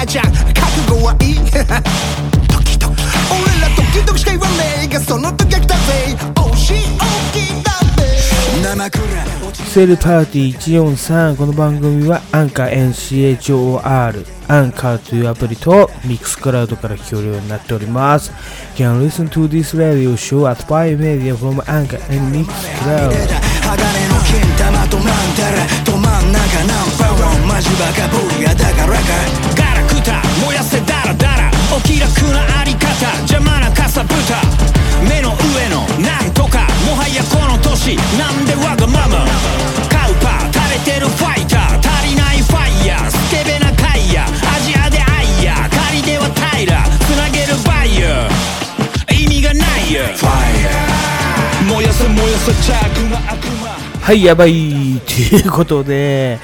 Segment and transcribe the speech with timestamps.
[0.00, 0.34] 母ちゃん覚
[0.88, 1.34] 悟はいい。
[2.48, 4.48] ドキドキ俺らしか言わ。
[4.48, 6.16] ねえがその時が来たぜ。
[6.42, 7.70] おしおきだ
[9.68, 18.32] セールパーティー143この番組はアンカー NCHOR アンカーというアプリとミックスクラウドから聞けるようになっております。
[18.76, 23.10] Can listen to this radio show at 5 media from Anchor and Mixcloud.
[23.60, 25.06] 鋼の金玉とマン
[25.36, 25.90] タラ
[26.66, 29.59] ナンバーワンマジバカブリアだからか
[30.00, 32.88] ガラクタ燃やせダラダラお気楽なあり方
[33.28, 34.40] 邪魔なかさぶた
[35.04, 39.26] 目の上のなんとかもはやこの年なんでわがまま
[39.88, 53.68] カウパー垂れてるファイター足りないファイヤースケベなカイヤアジアでアイヤー仮ではタイラつなげるバイヤー意味がないよファイヤー燃やせ燃やせチャークな悪魔
[54.00, 55.00] はいやばい。
[55.06, 56.40] ということで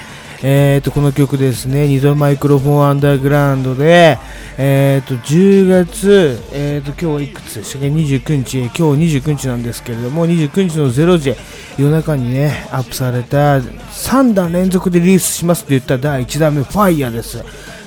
[0.48, 4.16] えー、とこの曲ですね、2度マイクロフォンアンダーグラウンドで、
[4.56, 11.34] えー、と10月、えー、と今日いくつでしたっけ、29日、今日29日なんですけれども、29日の0時、
[11.76, 17.42] 夜中にね、アップされた3弾連続でリリースしますって言った第1弾目、ファイヤーです。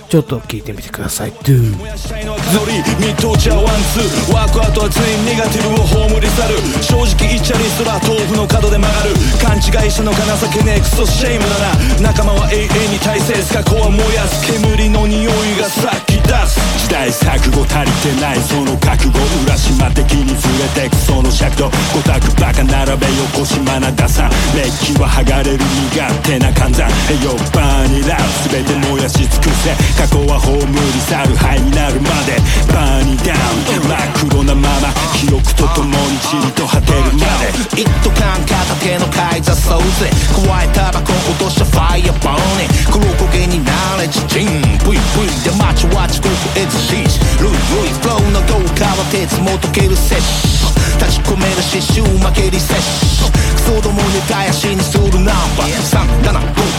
[0.09, 1.31] ちょっと聞いてみてください。
[1.45, 3.77] ドゥ燃やしたいのはノリミッドチャワン。
[3.93, 9.13] ツーワークアウトは全員ネガティブを葬り去る正直言っちゃリストラ豆腐の角で曲がる。
[9.37, 16.57] 勘違いしたのか情けねえクソシェイムだな仲間は永遠に大切過去は燃やす煙の匂いがさっき出す。
[16.81, 24.25] 時代錯誤足りてないその覚悟浦島的にずれてくその尺度五択バカ並べよこしまなださ。
[24.57, 25.61] メッキは剥がれる
[25.93, 29.98] 苦手な寒山栄養バーにラブ全て燃やし尽くせ。
[29.99, 30.71] 過去は葬り
[31.03, 32.39] 去る灰になるまで
[32.71, 40.07] バーにダウン真っ黒なまま記憶とともに塵と果てるまで一斗缶片手の海座掃除
[40.47, 44.47] 加えタバコ落としたファイアボーに黒焦げになれちちん
[44.87, 44.95] VV
[45.43, 46.95] で街は地獄へずし
[47.43, 52.71] ルイルイフローの豪華は鉄も溶ける摂取立ち込める刺繍負けり摂
[53.19, 55.75] 取クソどもに絶やしにするナンバー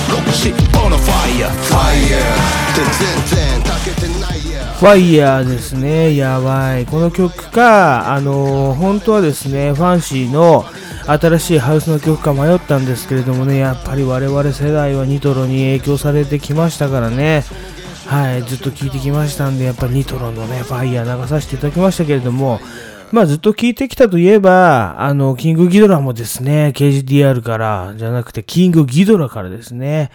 [0.09, 4.65] 3756ボナファイヤーファイヤー全然炊けてないや。
[4.65, 6.87] ファイヤーですね、やばい。
[6.87, 10.65] この曲か、あのー本当はですね、ファンシーの
[11.07, 17.45] 新しいハウスの曲か迷ったんですけれどもね、やっぱり我々世代はニトロに影響されてきましたからね、
[18.07, 22.61] はい、ずっと聴いてきましたんで、やっぱりニトロのね、ファイヤー流させていただきましたけれども、
[23.13, 30.11] まあずっと聞いてきたといえば、あの、キングギドラもですね、KGDR から、じゃなくて、キングギドラからですね、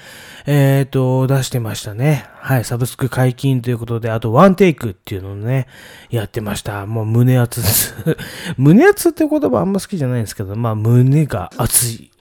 [0.45, 2.25] えっ、と、出してましたね。
[2.35, 5.67] はい、サブスク解禁ということで、あとワンテイクっていうのをね、
[6.09, 6.85] やってました。
[6.85, 7.95] もう胸熱です。
[8.57, 12.11] 胸熱って言葉あんま好きじゃないんですけど、まあ胸が熱い。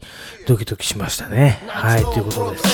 [0.47, 1.63] ドキドキしましたね。
[1.69, 2.65] はい、ということです。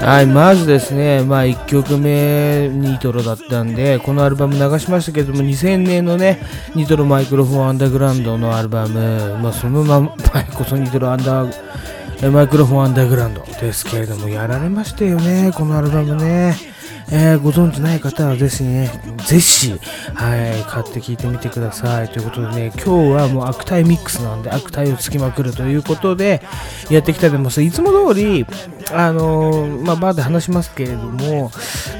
[0.00, 6.40] はい、まずですね、まあ1曲目ニトロだったんで、このアルバム流しましたけども、2000年のね、
[6.74, 10.08] ニトロマイクロフォンアンダーグラウンドのアルバム、まあそのまま
[10.54, 16.77] こそニトロアンダー、マイクロフォンアンダーグラウンドですけれども、やられましたよね、このアルバムね。
[17.10, 18.90] えーご存知ない方はぜひね、
[19.26, 19.70] ぜひ、
[20.14, 22.08] はい、買って聴いてみてください。
[22.08, 26.42] ということでね、今日はもう悪態ミックスなんで、悪態をつきまくるということで、
[26.90, 28.46] やってきたでもさ、いつも通り、
[28.92, 31.50] あのーまあ、バーで話しますけれども、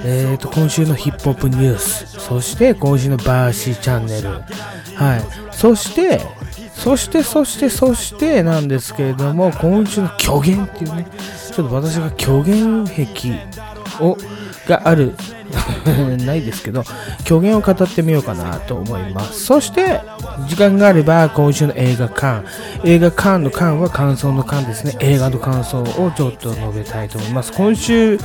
[0.04, 4.28] えーと、今週のヒップホップニュース、そして今週のバーシーチャンネル、
[4.94, 5.22] はい、
[5.52, 6.20] そして、
[6.74, 11.06] そして、そして、そしてなんですけれども、今週の虚言っていうね、
[11.52, 13.06] ちょっと私が虚言癖
[14.00, 14.16] を、
[14.68, 15.14] がある
[16.24, 16.84] ないですけど、
[17.24, 19.46] 虚言を語ってみようかなと思います。
[19.46, 20.00] そして、
[20.46, 22.46] 時間があれば、今週の映画館、
[22.84, 27.52] 映画館の館は感想の館ですね、映画の感想をちょっと述べたいと思います。
[27.52, 28.18] 今週、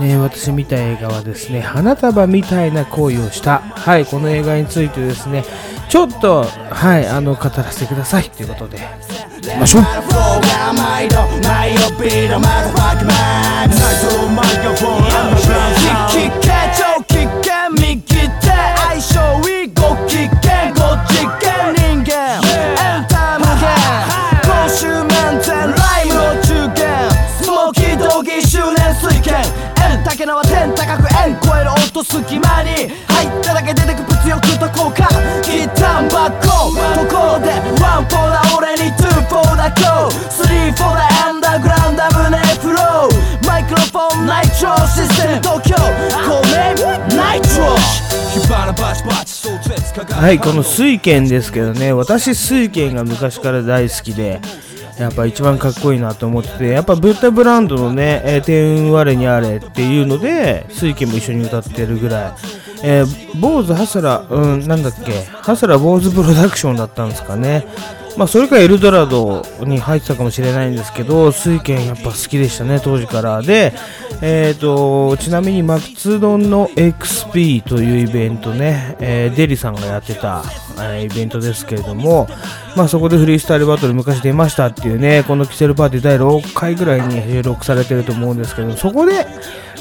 [0.00, 3.60] ね、私見た映画はですね、花束みたいな恋をした。
[3.60, 5.44] はい、この映画についてですね、
[5.88, 9.82] ちょっと、はい、あの、語らせてくださいということで、行きましょう。
[9.82, 18.10] フローが毎度毎度 beat motherfuck man Nitro Microphone Underground 聞け超危険右手
[18.76, 19.10] 相性
[19.48, 23.76] いいご機嫌ご次元人間エンタメゲー
[24.06, 25.10] ム公衆面
[25.42, 26.80] 前ライムの中堅
[27.42, 29.34] スモーキー道義周年水拳
[29.90, 34.11] 円竹縄天高く円超える音隙間に入っただけ出てく
[34.62, 35.08] と効果
[35.42, 37.50] ギターバッコところで
[37.82, 47.76] ワンフォーだ俺にツーフォーだ今日スリーフォーだアンダーグラウンド胸フローマイクロフォンナイトロシステム東京コネナイトロ
[48.32, 54.40] 火花バチバチ相絶かかはい、この水拳ですけどね、私水拳が昔から大好きで、
[54.98, 62.32] やっぱ一番かっこいいなと思ってて、やっぱブッダブランドのね、えー天我にあれっていうので、水拳も一緒に歌ってるぐらい、
[62.84, 67.66] えー、坊主ハサラ、うん、なんだっけ、ハサラ坊主プロダクションだったんですかね。
[68.16, 73.40] まあ、それかエルドラドに入ってたかもしれないんですけど、水拳やっぱ好きでしたね、当時から。
[73.42, 73.72] で、
[74.20, 80.42] えっ、と、ちなみに、マクツドンの XP というイベントね、えーデリさんがやってた、
[80.78, 82.28] えーイベントですけれども、
[82.76, 89.26] まあそこでフリースタイルバトル昔出ましたっていうね、このキセルパーティー第6回ぐらいに収録されてると思うんですけど、そこで、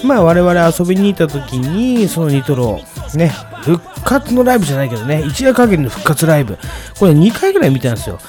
[0.03, 2.79] まあ我々遊びに行った時に、そのニトロ、
[3.15, 3.31] ね、
[3.63, 6.57] 復活のライブじゃないけどね、一夜限りの復活ライブ、
[6.99, 8.19] これ2回ぐらい見たんですよ。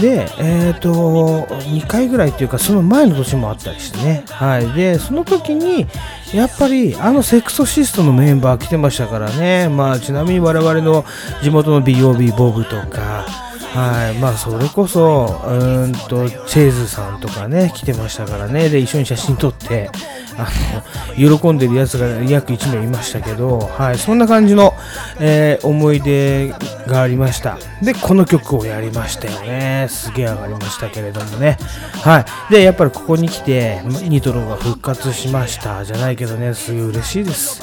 [0.00, 4.24] で、えっ、と、2回ぐらいっていうか、その前の年もあったりしてね。
[4.28, 4.72] はい。
[4.72, 5.86] で、その時に、
[6.34, 9.68] やっぱり、あのセクソシストのメンバー来てましたからね。
[9.68, 11.04] まあ、ちなみに我々の
[11.42, 14.18] 地元の BOB ボブとか、はい。
[14.18, 18.68] まあ、それこそ、うんと、チェーズさんとかね、来てましたからね。
[18.68, 19.90] で、一緒に写真撮って、
[20.36, 20.46] あ
[21.16, 23.98] の、喜んでるやつが約1名いましたけど、はい。
[23.98, 24.74] そんな感じの、
[25.20, 26.54] えー思い出
[26.86, 27.56] がありました。
[27.82, 29.86] で、この曲をやりましたよね。
[29.88, 31.56] すげえ上がりましたけれどもね。
[32.02, 32.20] は
[32.50, 32.52] い。
[32.52, 35.84] で、やっぱりここに来て、ニトロが復活しました。
[35.84, 37.62] じゃないけどね、すげえ嬉しいです。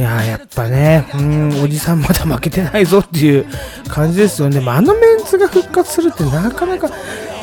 [0.00, 3.44] いややっぱね、うん、おじさんまだ負けてないぞっていう
[3.86, 4.58] 感じですよね。
[4.58, 6.88] まあ、あのメンツが復活するってなかなか、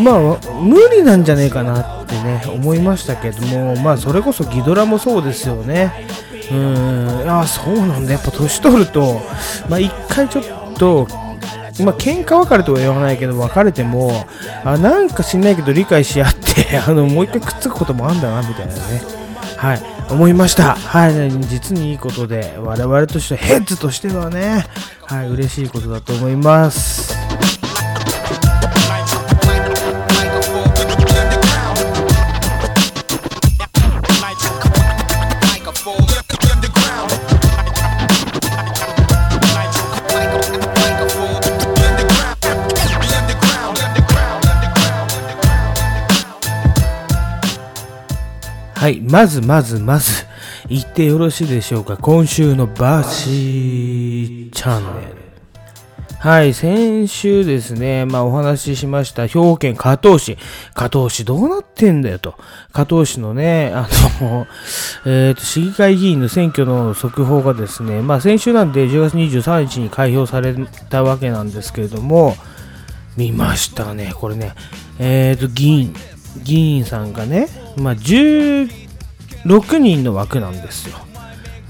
[0.01, 6.07] まあ、無理なんじゃねえかなってね、思いましたけども、まあ、それこそギドラもそうですよね。
[6.51, 6.59] うん、い
[7.27, 8.13] やーそうなんだ。
[8.13, 9.21] やっぱ年取ると、
[9.69, 10.43] まあ、一回ちょっ
[10.79, 11.07] と、
[11.83, 14.25] まあ、喧嘩別れとは言わないけど、別れても、
[14.63, 18.81] あ、なんか知んないけど理解し合って、あの、もう一回くっつくこともあんだな、みたいなね。
[19.57, 20.75] はい、思いました。
[20.75, 24.65] はい、実にいいことで、我々としては、ヘッズとしてはね、
[25.03, 27.16] はい、嬉しいことだと思います。
[48.77, 50.23] はい、まずまずまず、
[50.69, 51.97] 言ってよろしいでしょうか？
[51.97, 55.15] 今週のバーシーチャンネル。
[56.19, 60.37] はい、先週ですね、まあお話ししました、兵庫県加東市。
[60.75, 62.35] 加東市どうなってんだよと。
[62.71, 63.89] 加東市のね、あ
[64.21, 64.45] の、
[65.07, 70.53] えっ、と、市議会議員の選挙の速報がですね、まあ先週なんで10月23日に開票され
[70.91, 72.37] たわけなんですけれども、
[73.15, 74.53] 見ましたね、これね。
[74.99, 75.95] えっ、と、議員、
[76.43, 78.69] 議員さんがね、まあ16
[79.77, 80.97] 人の枠なんですよ。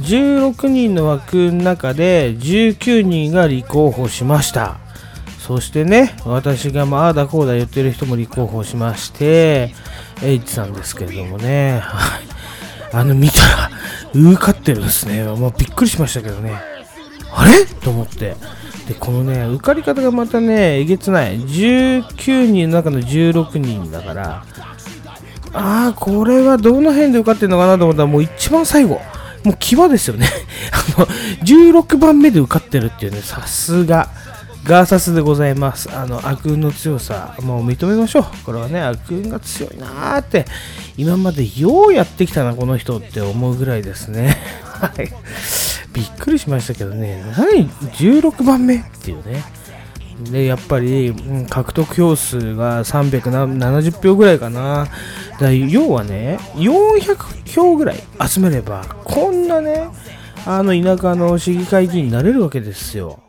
[0.02, 4.78] 16人の枠の中で19人が立候補しました。
[5.40, 9.74] そしてね、私がまああだこうだ言ってる人も立候補しまして、
[10.22, 12.24] エイチさんですけれどもね、はい。
[12.94, 13.72] あの、見たら、
[14.14, 15.24] 受かってるんですね。
[15.24, 16.54] もうびっくりしましたけどね。
[17.34, 17.66] あれ？
[17.66, 18.36] と思って。
[18.88, 21.40] で、このね、受かり方がまたね、えげつない。
[21.40, 24.46] 19人の中の16人だから、
[25.54, 29.02] ああ、これはどの辺で受かってるのかなと思ったら、もう一番最後。
[29.44, 30.28] もう際ですよね。
[30.98, 31.08] あの、
[31.46, 34.10] 16番目で受かってるっていうね、さすが。
[34.68, 35.90] ガーサスでございます。
[35.94, 38.26] あの、悪運の強さ、もう認めましょう。
[38.44, 40.46] これはね、悪運が強いなーって、
[40.98, 44.38] 今までようやってきたな、この人って思うぐらいですね。
[44.66, 45.10] はい。
[45.98, 49.44] びっくりしましたけどね、何 ?16 番目っていうね。
[50.32, 51.12] で、やっぱり、
[51.50, 54.86] 獲得票数が370票ぐらいかな。
[54.86, 59.88] だから要はね、400票ぐらい集めれば、こんなね、
[60.46, 63.20] あの田舎の市議会議員になれるわけですよ。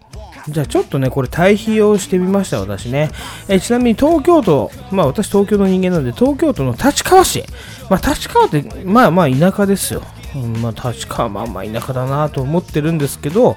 [0.51, 3.11] じゃあちょっとね、これ対比をしてみました、私ね。
[3.49, 7.45] えちなみに東京都、まあ私東京の人間なんで、東京都の立川市。
[7.89, 10.03] まあ立川って、まあまあ田舎ですよ。
[10.37, 13.57] うん、まあ立川まあまあ田舎だなと思ってるんですけど、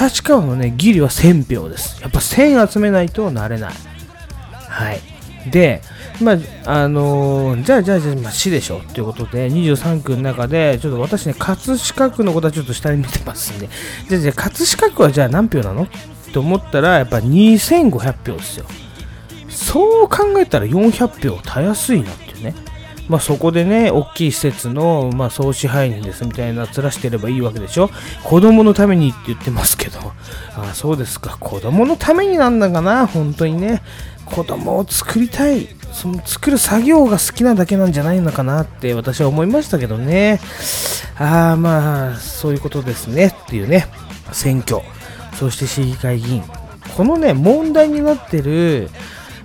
[0.00, 2.00] 立川のね、ギリは1000票です。
[2.02, 3.72] やっぱ1000集めないとなれない。
[4.68, 5.00] はい。
[5.50, 5.82] で、
[6.20, 13.68] まあ、あのーじゃあ、じゃあ、じゃあ、まあ、市でしょっていうことで、23区の中で、ちょっと私ね、葛飾区のことはちょっと下に見てますんで、
[14.08, 15.86] じゃあ、じゃあ、葛飾区はじゃあ何票なの
[16.32, 18.66] と思ったら、やっぱ2500票ですよ。
[19.48, 22.54] そう考えたら400票たやすいなっていうね。
[23.08, 27.90] まあそこでね、大きい施設の、まあ総支配人ですみたいな面してればいいわけでしょ？
[28.24, 29.98] 子供のためにって言ってますけど、
[30.56, 33.82] あそうですか、子供のためになんだかな、本当にね。
[34.26, 40.38] 子供を作りたい、その作る作業が好きなだけなんじゃないのかなって私は思いましたけどね。
[41.16, 43.28] ああ、まあ、そういうことですね。
[43.28, 43.86] っていうね、
[44.32, 44.82] 選挙、
[45.32, 46.42] そして市議会議員。
[46.94, 48.90] このね、問題になってる、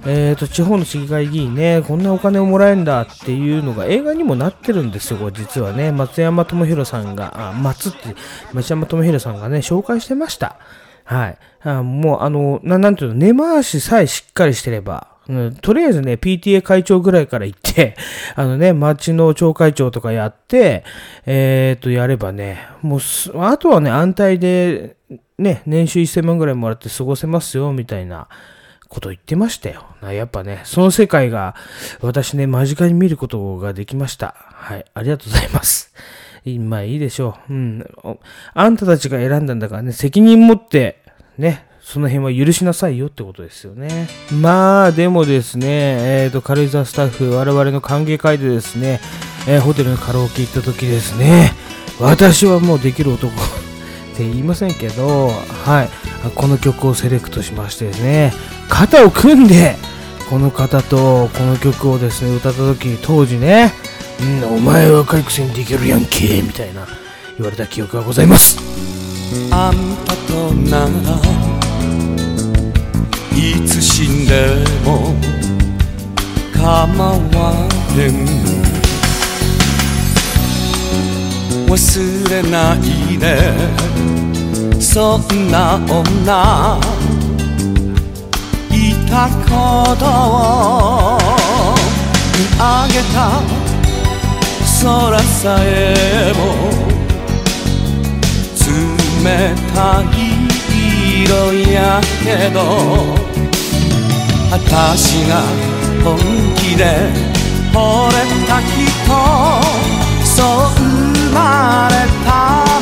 [0.06, 5.92] えー、と地方の市議会議員ね、こんなお金をもらえるんだっていうのが映画にもなってるんですよ、実はね。
[5.92, 8.16] 松山智弘さんが、あ、松って、
[8.52, 10.58] 松山智弘さんがね、紹介してました。
[11.06, 11.38] はい。
[11.64, 17.96] あもう、あの、ななんていうの、根回しさえしっかりしてれば、うん、とりあえずね、PTA 会長ぐらいから行って、
[18.36, 20.84] あのね、町の町会長とかやって、
[21.26, 23.00] えっ、と、やればね、もう、
[23.42, 24.98] あとはね、安泰で、
[25.38, 28.28] ね、年収1000万ぐらいもらって過ごせますよ、みたいな
[28.88, 29.86] こと言ってましたよ。
[30.02, 31.56] やっぱね、その世界が、
[32.02, 34.36] 私ね、間近に見ることができました。
[34.38, 35.94] はい、ありがとうございます。
[36.46, 37.54] いまあいいでしょう。
[37.54, 37.90] うん。
[38.54, 41.04] あんたたちが選んだんだからね、責任持って、
[41.38, 44.08] ね、その辺は許しなさいよってことですよね。
[44.32, 45.68] まあ、でもですね、
[46.24, 49.00] えっ、と、軽井沢スタッフ、我々の歓迎会でですね、
[49.48, 51.52] えーホテルのカラオケ行った時ですね、
[52.00, 55.30] 私はもうできる男 って言いませんけど、
[55.66, 55.90] はい、
[56.32, 58.34] この曲をセレクトしましてですね、
[58.70, 59.76] 肩を組んで、
[60.30, 63.74] この方とこの曲をですね、歌った時、当時ね、
[64.22, 66.88] うん、お前若いくせにできるやんけ、みたいな
[67.38, 68.58] 言われた記憶がございます。
[69.52, 69.76] あん
[70.06, 70.88] たとなら
[73.36, 75.16] いつ死んでも
[76.54, 77.18] 構わ
[77.98, 78.26] へん
[81.68, 84.33] 忘れないで
[84.84, 86.80] そんな女
[88.70, 91.18] いたことを
[92.38, 93.18] 見上げた
[94.84, 96.40] 空さえも
[99.24, 99.36] 冷
[99.74, 100.14] たい
[101.24, 101.32] 色
[101.72, 102.60] やけど
[104.52, 105.32] 私が
[106.04, 106.18] 本
[106.58, 106.84] 気で
[107.72, 108.14] 惚れ
[108.48, 108.76] た人
[110.26, 111.94] そう生まれ
[112.26, 112.73] た。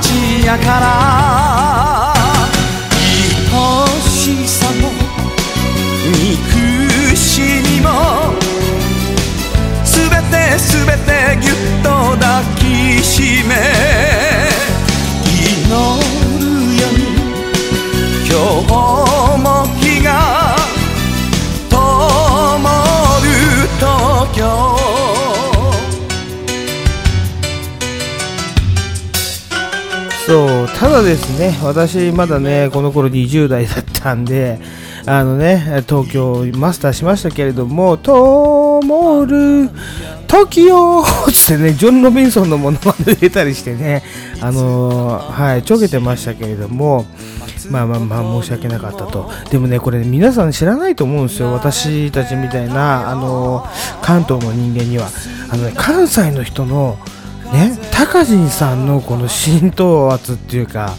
[0.00, 2.14] 街やから。
[3.52, 4.90] 愛しさも
[6.04, 7.88] 憎しみも
[9.84, 11.88] すべてすべてぎゅっと
[12.18, 14.55] 抱きしめ。
[30.26, 34.58] そう、ただですね、私まだね、この頃20代だったんで、
[35.06, 39.70] あのね、東京マスターしましたけれども、ともる、
[40.26, 44.02] 時よつってね、ジョン・ロビンソンのものまで出たりしてね、
[44.40, 47.06] あのーはい、ちょけてましたけれども、
[47.70, 49.30] まあまあまあ申し訳なかったと。
[49.50, 51.52] でもね、これ皆さん知らないと思うんですよ。
[51.52, 55.08] 私たちみたいな、あのー関東の人間には。
[55.50, 56.98] あのね、関西の人の、
[57.52, 60.94] ね、高人さんのこの浸透圧っていうか、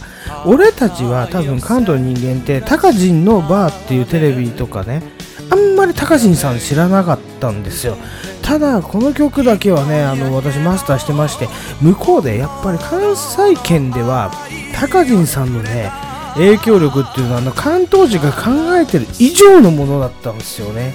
[0.46, 5.04] 俺たちは多分関東の人間って、高人のバーっていうテレビとかね、
[5.50, 7.98] あんまり高人さん知らなかったんですよ。
[8.42, 11.48] ただ、この曲だけはね、あの、私マスターしてまして、
[11.82, 14.32] 向こうでやっぱり関西圏では、
[14.80, 15.92] 高人さんのね、
[16.36, 20.94] 影響力っていうのは、あの、関東人が考えてる以上のものだったんですよね。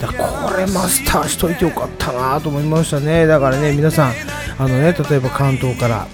[0.00, 3.26] だからこれマスターしといてよかったなと思いましたね。
[3.26, 4.12] だからね、皆さん、
[4.58, 6.06] あのね、例えば関東から、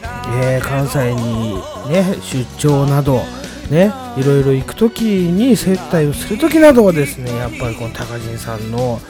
[0.43, 1.55] えー関西に
[1.89, 3.23] ね、出張など、
[3.71, 9.01] ね、いろいろ行くときに接待をするときなどはですね、やっぱりこの高人さんの、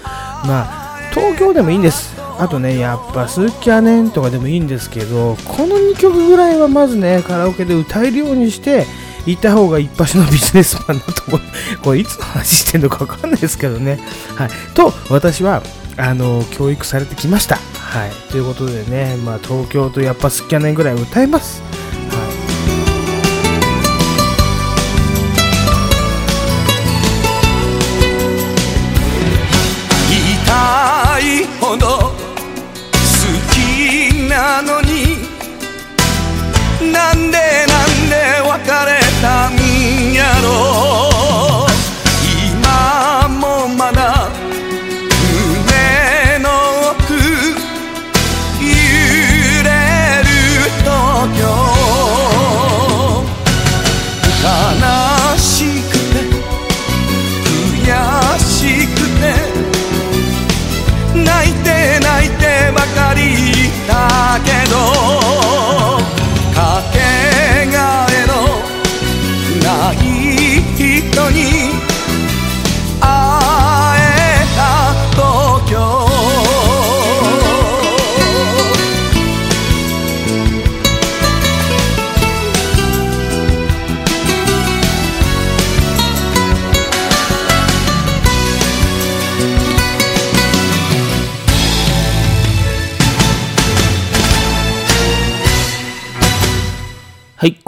[0.45, 2.15] まあ、東京でもいいんです。
[2.39, 8.87] あとね、やっぱスーキャネンとかでもいいんですけど、この2曲ぐらいはまずね、カラオケで歌えるようにして、
[9.27, 11.41] 行った方が一発のビジネスマンだと思う。
[11.83, 13.99] これいつの話してんのかわかんないですけどね。
[14.35, 14.51] はい。
[14.75, 15.63] と、私は、
[15.99, 17.57] あの教育されてきました。
[17.57, 21.63] はい、ということでね、まあ、東京とやっぱスキャネぐらい歌えます。
[30.51, 32.08] はい、いほど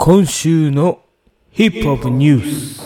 [0.03, 0.99] 今週の
[1.51, 2.81] ヒップホップニュース。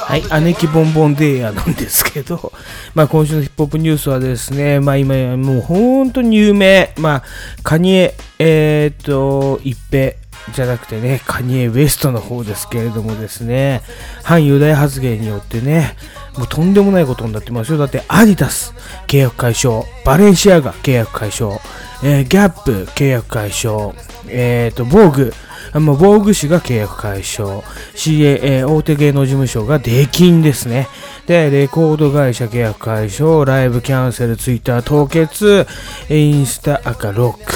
[0.00, 2.54] はい、姉貴ボンボンデーヤなんですけど、
[2.96, 7.22] まあ、今週のヒップホップニュースはですね、まあ、今、もう本当に有名、まあ、
[7.64, 10.14] カニエ、えー、と一平
[10.54, 13.82] じゃなくてね、カニエウェストの方ですけれどもですね、
[14.22, 15.94] 反ユダヤ発言によってね、
[16.38, 17.78] もうとんでもないことになってますよ。
[17.78, 18.72] だってアディダス
[19.08, 21.58] 契約解消、バレンシアガ契約解消、
[22.02, 23.92] えーギャップ契約解消、
[24.28, 25.32] えー、と、防具、
[25.72, 27.62] あもう防具氏が契約解消、
[27.94, 30.88] CA、えー大手芸能事務所が出禁ですね。
[31.26, 35.66] で、レコード会社契約解消、ライブキャンセル、ツイッター凍結、
[36.08, 37.52] インスタ赤ロック、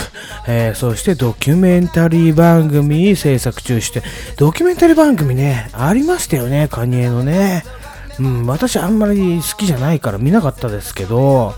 [0.49, 4.03] えーそしてドキュメンタリー番組制作中して、
[4.37, 7.65] ドキュメンタリー番組ね、ありましたよね、カニエのね。
[8.19, 11.55] うん、私あんまり好きじゃないから見なかったですけど、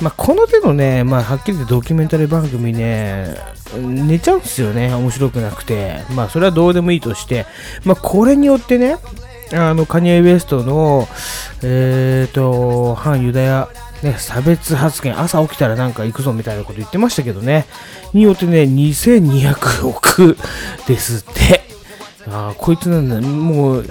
[0.00, 3.36] まあ、この手のね、まあ、はっきり言ってドキュメンタリー番組ね、
[3.76, 6.04] 寝ちゃうんですよね、面白くなくて。
[6.14, 7.46] まあ、それはどうでもいいとして、
[7.84, 8.96] まあ、これによってね、
[9.52, 11.08] あの、カニエ・ウエストの、
[11.62, 13.68] えっ、と、反ユダヤ、
[14.02, 17.66] ね、差別発言、朝起きたらなんか行くぞみたいなこと言ってましたけどね、
[18.14, 20.36] によってね、2200億
[20.86, 21.60] ですって。
[22.28, 23.86] あーこいつなんだ、もう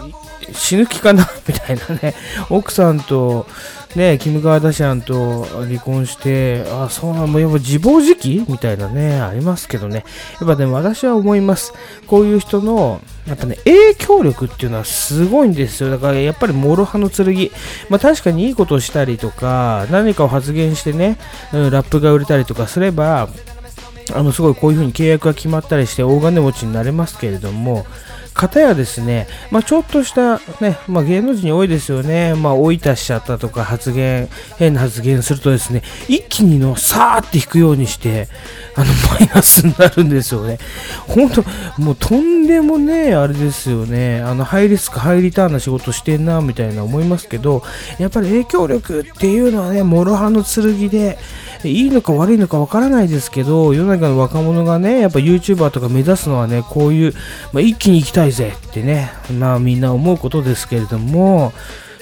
[0.53, 1.27] 死ぬ気かな？
[1.47, 2.15] みたいなね、
[2.49, 3.47] 奥さんと、
[3.95, 8.45] ね、キム・ガーダシャンと離婚して、あそうなの、やっぱ自暴自棄？
[8.49, 10.05] みたいなね、ありますけどね、
[10.39, 11.73] やっぱでも私は思います。
[12.07, 15.89] こういう人の、やっぱね、影響力っていうのはすごいんですよ。
[15.89, 17.51] だからやっぱり諸刃の剣。
[17.89, 21.17] まあ確かにいいことをしたりとか、何かを発言してね、
[21.53, 23.29] うんラップが売れたりとかすれば、
[24.13, 27.85] あのすごいこういう風に契約が決まったりして大金持ちになれますけれども、
[28.39, 38.29] 方やですね、まあ、ちょっとした、ねまあ、芸能人に多いですよね、まあ、追い足しちゃったとか発言、変な発言するとですね、一気にのさーって引くようにして、
[38.75, 38.85] あの
[39.19, 40.57] マイナスになるんですよね。
[41.07, 41.43] 本当、
[41.81, 47.61] もうとんでもね、あれですよね、あのハイリスク、ハイリターンな仕事してんなみたいな思いますけど、
[47.97, 51.17] やっぱり影響力っていうのはね、諸刃の剣で、
[51.63, 57.13] いいのか悪いのかわからないですけど、世の中の若者がね、やっぱ YouTuber とか目指すのはね、こういう、
[57.51, 61.53] まあ、一気に行きたいぜってね、まあみんな思うことですけれども、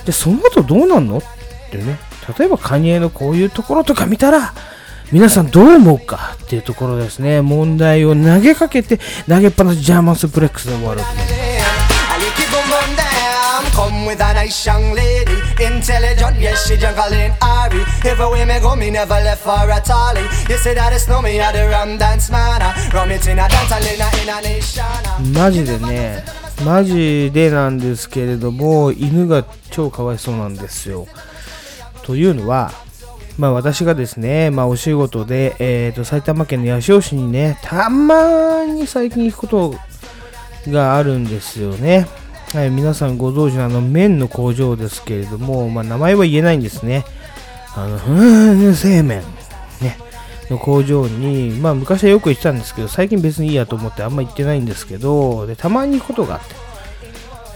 [0.06, 1.22] で、その後どうなんのっ
[1.72, 2.00] てね、
[2.38, 4.54] 例えばカニエのこういうところとか見たら、
[5.12, 11.02] 皆さんどう思うかっていうところですね、問題を投げかけて、投げっぱなしジャーマンスプレックスで終わる
[13.78, 18.76] Come with a nice young lady Intelligent, yes, she jungle in Ari Everywhere me go,
[18.76, 22.00] me never left for a tally You say that it's no me, I the rum
[22.00, 22.60] dance man
[22.92, 24.84] Rum it in a dance, I in a, in a nation
[25.32, 26.24] マジでね、
[26.66, 31.08] マジでなんですけれども、犬が超かわいそうなんですよ。
[32.02, 32.72] というのは、
[33.38, 39.76] まあ私がですね、まあお仕事で、えー、と埼玉県の八潮市にね、たまに最近行くこと
[40.72, 42.08] があるんですよね。
[42.58, 47.06] はい、皆さんご存知のあの麺の工場ですけれども、まあ名前は言えないんですね。
[47.76, 49.22] あの、ふーん、製麺。
[49.80, 49.96] ね。
[50.50, 56.42] の工場に、まあ昔はよく行ってたんですけど、最近別にいいやと思ってあんま行ってないんですけど、で、たまに行くことがあっ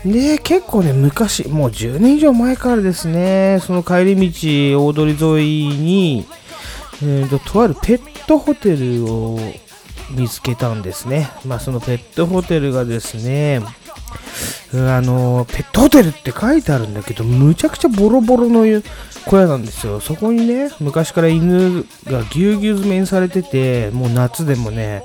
[0.04, 0.12] て。
[0.12, 6.28] で、結構ね、昔、もう10年以上前からですね、その帰り道、大通り沿いに、
[7.02, 9.40] えーと、とあるペットホテルを
[10.12, 11.32] 見つけたんですね。
[11.44, 13.62] まあ、そのペットホテルがですね、
[14.74, 18.66] あの、ペットホテルって書いてあるんだけど、むちゃくちゃボロボロの
[19.26, 20.00] 小屋なんですよ。
[20.00, 25.04] そこにね、昔から犬がぎゅうぎゅう詰めにされてて、もう夏でもね、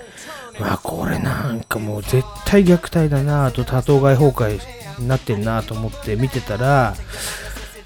[0.58, 6.94] まあこれなんかもう絶対虐待だなと多頭飼い崩壊になってんなと思って見てたら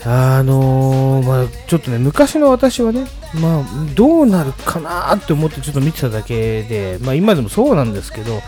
[0.04, 8.40] あのーまあちょっとね昔の私はねまあどうなるかなって思ってちょっと見てただけでまあ今でもそうなんですけど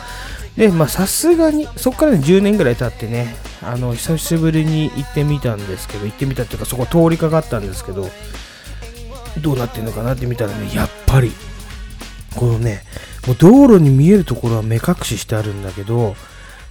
[0.56, 8.08] でまあさすがにそこからね10年ぐらい経ってねあの久しぶりに行ってみたんですけど行ってみたっていうかそこ通りかかったんですけど
[9.40, 11.32] どうなってんのかなって見たらねやっぱり
[12.36, 12.82] このね
[13.26, 16.16] もう道路に見えるところは目隠ししてあるんだけど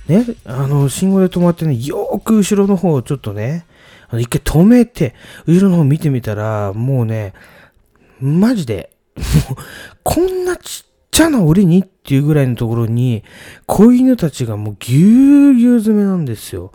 [0.07, 3.65] ねあの信号で止まってねよーく後ろの方をちょっとね
[4.09, 5.15] あの一回止めて
[5.47, 7.33] 後ろの方見てみたらもうね
[8.19, 9.55] マジでもう
[10.03, 13.23] こんなちっちゃな檻にっていうぐらいのところに
[13.65, 16.71] 子犬たちがもうぎゅうぎゅう詰めなんですよ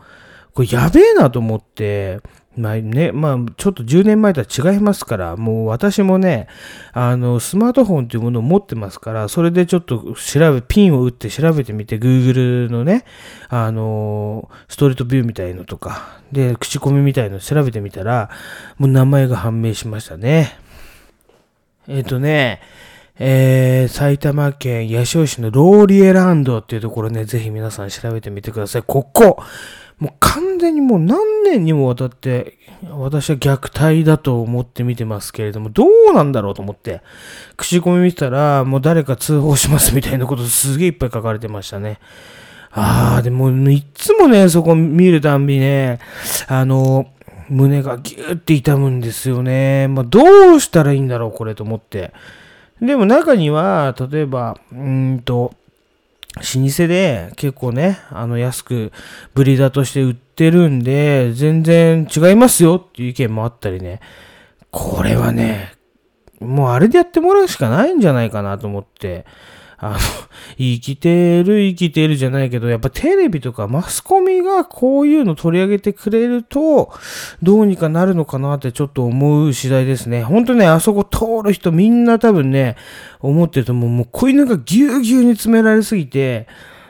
[0.57, 2.20] これやべえなと思って、
[2.57, 6.49] まあね、まあちょっと10年前とは違いますから、もう私もね、
[6.92, 13.05] あの、スマートフォンというものを持ってますから、それでちょっと調べ、ピンを打って調べてみて、Google のね、
[13.51, 18.31] あの、ストリートビューみたいのとか、で、口コミみたいの調べてみたら、
[18.79, 20.59] もう名前が判明しましたね。
[21.87, 22.62] えっ、とね、
[23.18, 28.83] えー、埼玉県八潮市のローリエランドっていうところね、ぜひ皆さん調べてみてください。
[28.83, 29.42] ここ
[29.98, 32.59] もう完全にもう何年にもわたって、
[32.90, 37.00] 私は虐待だと思って見てますけれども、どうなんだろうと思って、
[37.57, 41.98] 口コミ見てたら、もう誰か通報しますみたいなことすげえいっぱい書かれてましたね。
[42.72, 45.98] あー、でも、いっつもね、そこ見るたんびね、
[46.46, 47.07] あの、
[47.48, 49.88] 胸がギューって痛むんですよね。
[49.88, 52.12] まあ、どうしたらいいんだろう、これと思って。
[52.80, 55.54] でも中には、例えば、うんと、
[56.36, 58.92] 老舗で結構ね、あの安く
[59.32, 64.00] ブリーダーとして売ってるんで、全然違いますよっていう意見もあったりね、
[64.70, 65.72] これはね、
[66.40, 69.24] もうあれでやってもらうしかないんじゃないかなと思って、
[69.78, 69.96] あの、
[70.56, 76.92] 生きてる生きてるじゃないけど、やっぱテレビとかマスコミがこういうの取り上げてくれると、
[77.42, 80.22] どうにかなるのかなってちょっと思う次第ですね。
[80.22, 82.76] ほんとね、あそこ通る人みんな多分ね、
[83.20, 83.90] 思ってると思う。
[83.90, 86.46] もう子犬がぎゅうぎゅうに詰められすぎて、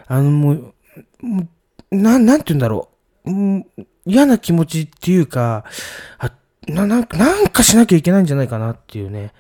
[0.07, 0.75] あのもう、
[1.23, 1.43] も
[1.91, 2.89] うななんて言うんだろ
[3.25, 3.31] う。
[3.31, 5.65] もう嫌な気持ちっていうか、
[6.19, 6.31] あ
[6.69, 9.33] ななんかなんかしなきゃいけないんじゃないかなっていうね、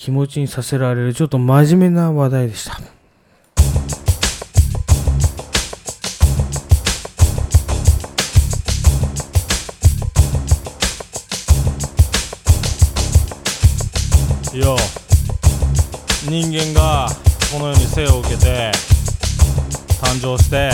[0.00, 2.80] 気持ちにさせられる、ちょっと真面目な話題でした。
[14.54, 14.74] いや
[16.30, 17.10] 人間が
[17.52, 18.72] この世に生を受けて
[20.00, 20.70] 誕生して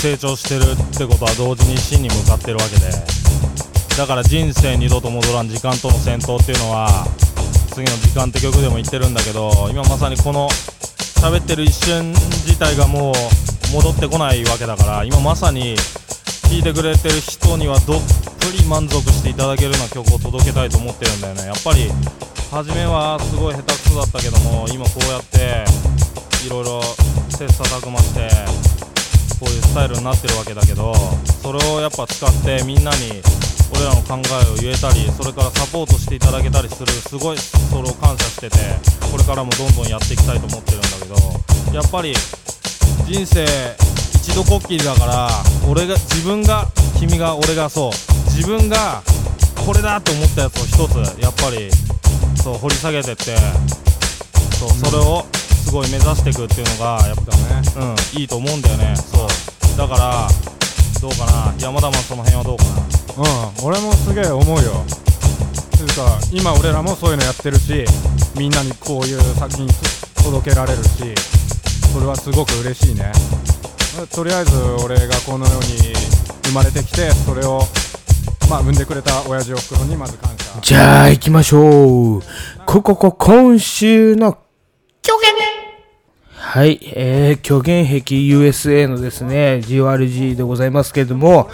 [0.00, 2.90] 成長してるってことは同時に死に向かってるわけで
[3.96, 7.06] だから人生二度と戻らん時間との戦闘っていうのは
[7.78, 10.48] 次の時間って曲でも言ってるんだけど今まさにこの
[11.22, 15.76] 喋ってる一瞬自体がもう戻ってこないわけだから今まさに
[16.50, 18.02] 聴いてくれてる人にはどっ
[18.40, 21.46] ぷり満足していただけるような曲を届けたいと思ってるんだよね。
[21.46, 21.86] やっぱり
[22.50, 25.62] 初めはすごい下手くそだったけども今こうやって
[26.44, 26.82] いろいろ
[27.30, 28.26] 切磋琢磨して
[29.38, 30.92] こういうスタイルになってるわけだけど
[31.42, 33.22] それをやっぱ使ってみんなに
[33.72, 38.56] 俺らの考えを言えたりそれからサポートしていただけたりするすごいそれを感謝してて
[39.10, 42.14] これからもどんどんやっていきたいと思ってるんだけどやっぱり
[43.06, 43.44] 人生
[44.16, 45.28] 一度こっきりだから
[45.68, 46.66] 俺が自分が
[46.98, 47.92] 君が俺がそう
[48.34, 49.02] 自分が
[49.66, 51.70] これだと思ったやつを一つやっぱり
[52.42, 53.36] そう掘り下げてって
[54.58, 55.24] そうそれを
[55.68, 58.96] すごい目指していくっていうのがやっぱねうんいいと思うんだよね。
[58.96, 59.28] そう。
[59.76, 60.28] だから
[61.00, 61.54] どうかな。
[61.58, 62.70] 山田マンその辺はどうかな。
[63.18, 64.84] うん俺もすげえ思うよ。
[65.76, 67.84] つうか今俺らもそういうのやってるし
[68.36, 69.68] みんなにこういう作品
[70.24, 71.14] 届けられるし
[71.92, 73.12] それはすごく嬉しいね。
[74.14, 75.94] とりあえず俺がこの世に
[76.44, 77.62] 生まれてきてそれを
[78.50, 80.60] まあ産んでくれた親父おふくろにまず感謝。
[80.60, 82.22] じゃあ行きましょう。
[82.66, 84.36] こここ今週の
[86.48, 91.50] はい、えー、虚言癖 USA のですね、GORG でございますけれども、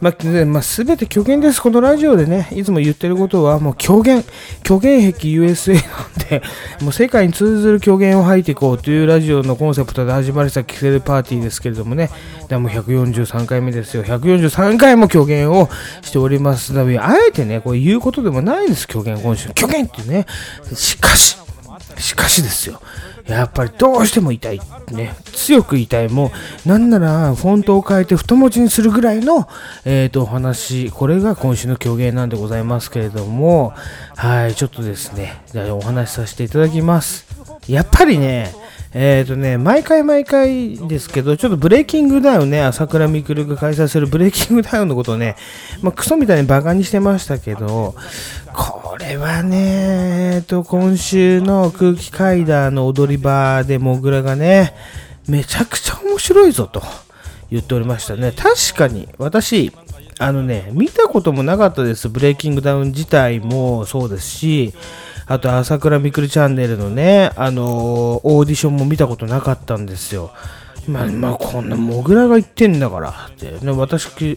[0.00, 1.62] まあ、ねまあ、すべて虚言です。
[1.62, 4.24] このラジオでね、いつも言ってることは、もう虚言、
[4.66, 6.42] 虚言癖 USA なんで、
[6.80, 12.10] もう世界に通ずる虚言を吐いていこうというラジオのコンセプトで始まりしたキセルパーティーですけれどもね、
[12.48, 14.02] でも143回目ですよ。
[14.02, 15.70] 143回も虚言を
[16.02, 19.50] しておりますので、あえてね、こう言うことでもないです、虚言今週。
[19.50, 20.26] 虚言ってね、
[20.74, 21.38] しかし、
[21.98, 22.82] しかしですよ。
[23.26, 24.60] やっぱりどうしても痛い。
[24.90, 25.14] ね。
[25.32, 26.08] 強く痛い。
[26.08, 26.32] も
[26.64, 29.48] う、なんなら、フォントを変えて太文字にするぐらいの、
[29.84, 30.90] えっ、と、お話。
[30.90, 33.72] これが今週の狂言なんでございますけれども、
[34.16, 37.26] はい、ちょっとですね、じゃあお話しさせていただきます。
[37.68, 38.52] やっぱりね、
[38.94, 45.36] えっ、とね、毎回毎回ですけど、ちょっとブレイキングダウンね、朝倉未来が開催するブレイキングダウンのことをね、
[45.80, 47.94] まあ、クソみたいにバカにしてましたけど、
[48.52, 54.74] これはね、えっと、今週の空気階段の踊り場でモグラがね、
[55.26, 56.82] めちゃくちゃ面白いぞと
[57.50, 58.32] 言っておりましたね。
[58.32, 59.72] 確かに、私、
[60.18, 62.10] あのね、見たこともなかったです。
[62.10, 64.74] ブレイキングダウン自体もそうですし、
[65.32, 70.30] あと、朝倉未来チャンネルのね、あのーオーディションも見たことなかったんですよ。
[70.86, 74.36] まあ、まあ、こんなモグラが言ってんだからって、ね、私、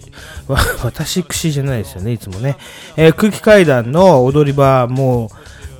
[0.81, 2.55] 私くしじゃないですよね、いつもね。
[2.95, 5.29] えー空気階段の踊り場、も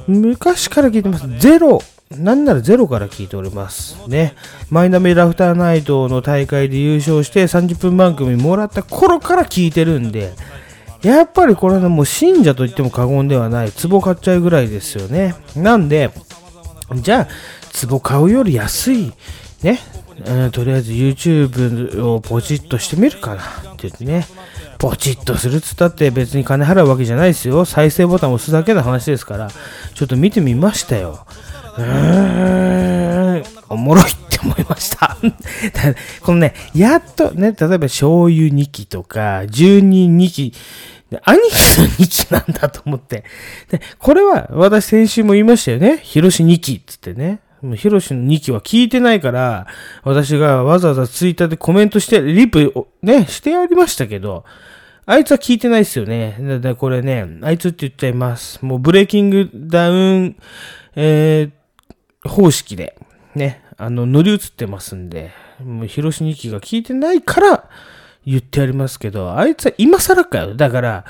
[0.07, 1.25] う、昔から聞いてます。
[1.39, 3.97] ゼロ、なんならゼロから聞いております。
[4.09, 4.35] ね。
[4.69, 10.33] マイナビラフターナイトの大会で優勝して30分番組もらった頃から聞いてるんで、
[11.01, 13.71] やっぱりこれはもう信者と言っても過言ではない。
[13.71, 15.35] 壺買っちゃうぐらいですよね。
[15.55, 16.11] なんで、
[16.95, 19.13] じゃあ、壺買うより安い、
[19.63, 19.79] ね、
[20.25, 23.43] うんとりあえず YouTube をポチッとしてみるかなっ
[23.75, 24.25] て言ってね。
[24.77, 27.65] ポチッとするっつったって別に金払うわけじゃないですよ。
[27.65, 29.49] 再生ボタンを押すだけの話ですから、
[29.93, 31.25] ちょっと見てみましたよ。
[31.77, 34.03] うーん、おもろい
[34.35, 35.17] って思いました。
[36.21, 40.53] このね、やっとね、例えば醤油2期とか、12 2期、
[41.23, 43.23] 兄貴の2期なんだと思って。
[43.69, 45.99] で、これは私先週も言いましたよね。
[46.03, 47.39] ヒロシ2期っつってね。
[47.75, 49.65] ヒロシの2期は聞いてないから、
[50.03, 54.43] 私がわざわざツイッターでコメントして、リプをね、してやりましたけど、
[55.07, 56.35] あいつは聞いてないですよね。
[56.39, 58.63] だからこれね、あいつって言っちゃいます。
[58.65, 60.35] もうブレイキングダウン、
[60.95, 62.97] えー、方式で、
[63.35, 65.31] ね、あの、乗り移ってますんで、
[65.63, 67.69] もう、広し2期が聞いてないから
[68.25, 70.55] 言ってやりますけど、あいつは今更かよ。
[70.55, 71.05] だから、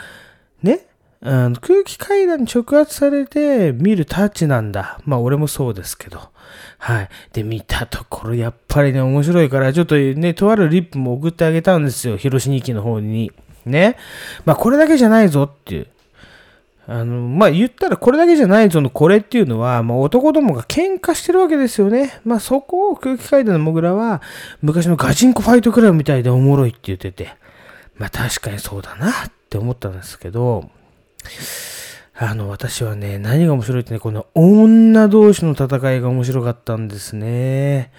[0.64, 0.88] ね、
[1.22, 5.00] あの空気階段に直圧されて見るタッチなんだ。
[5.06, 6.20] まあ、俺もそうですけど。
[6.78, 7.10] はい。
[7.34, 12.18] で、見たところ、やっぱりね、面白いから、ちょっとね、とあるリップも送ってあげたんですよ。
[12.18, 13.32] 広し2期の方に。
[13.66, 13.98] ね。
[14.46, 15.88] まあ、これだけじゃないぞっていう。
[16.88, 22.20] あの、まあ、言ったらこれだけじゃないぞのこれっていうのは、まあ、男どもが喧嘩してるわけですよね。
[22.24, 24.22] まあ、そこを空気階段のモグラは、
[24.62, 27.36] 昔のガチンコファイトクラブみたいでおもろいって言ってて、
[27.96, 29.14] まあ、確かにそうだなっ
[29.50, 30.70] て思ったんですけど、
[32.18, 37.92] あの、私はね、何が面白いってね、この女同士の戦いが面白かったんですね。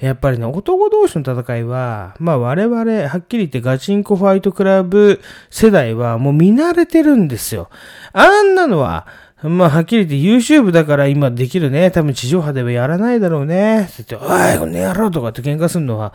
[0.00, 7.68] やっぱりね、男同士の戦いは、まあ我々、はっきり言ってガチンコファイトクラブ世代はもう見慣れてるんですよ。
[8.12, 9.06] あんなのは、
[9.42, 11.90] まあはっきり言って YouTube だから今できるね。
[11.90, 13.82] 多分地上波ではやらないだろうね。
[13.82, 16.12] って言って、おい、この野郎とかって喧嘩するのは、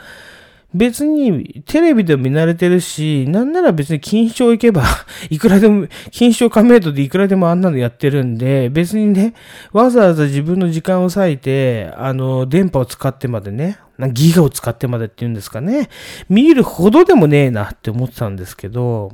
[0.73, 4.83] 別にテレビでも見慣れてるし、なんなら別に錦糸町行けば、
[5.29, 9.33] いくらでも、錦糸町仮名とでいくらでもあんなのやってるんで、別にね、
[9.71, 13.77] わざわざ自分の時間を割いて、あの、電波を使ってまでね、
[14.11, 15.89] ギガを使ってまでっていうんですかね、
[16.27, 19.11] 見るほどでもねえなって思ってたんですけど、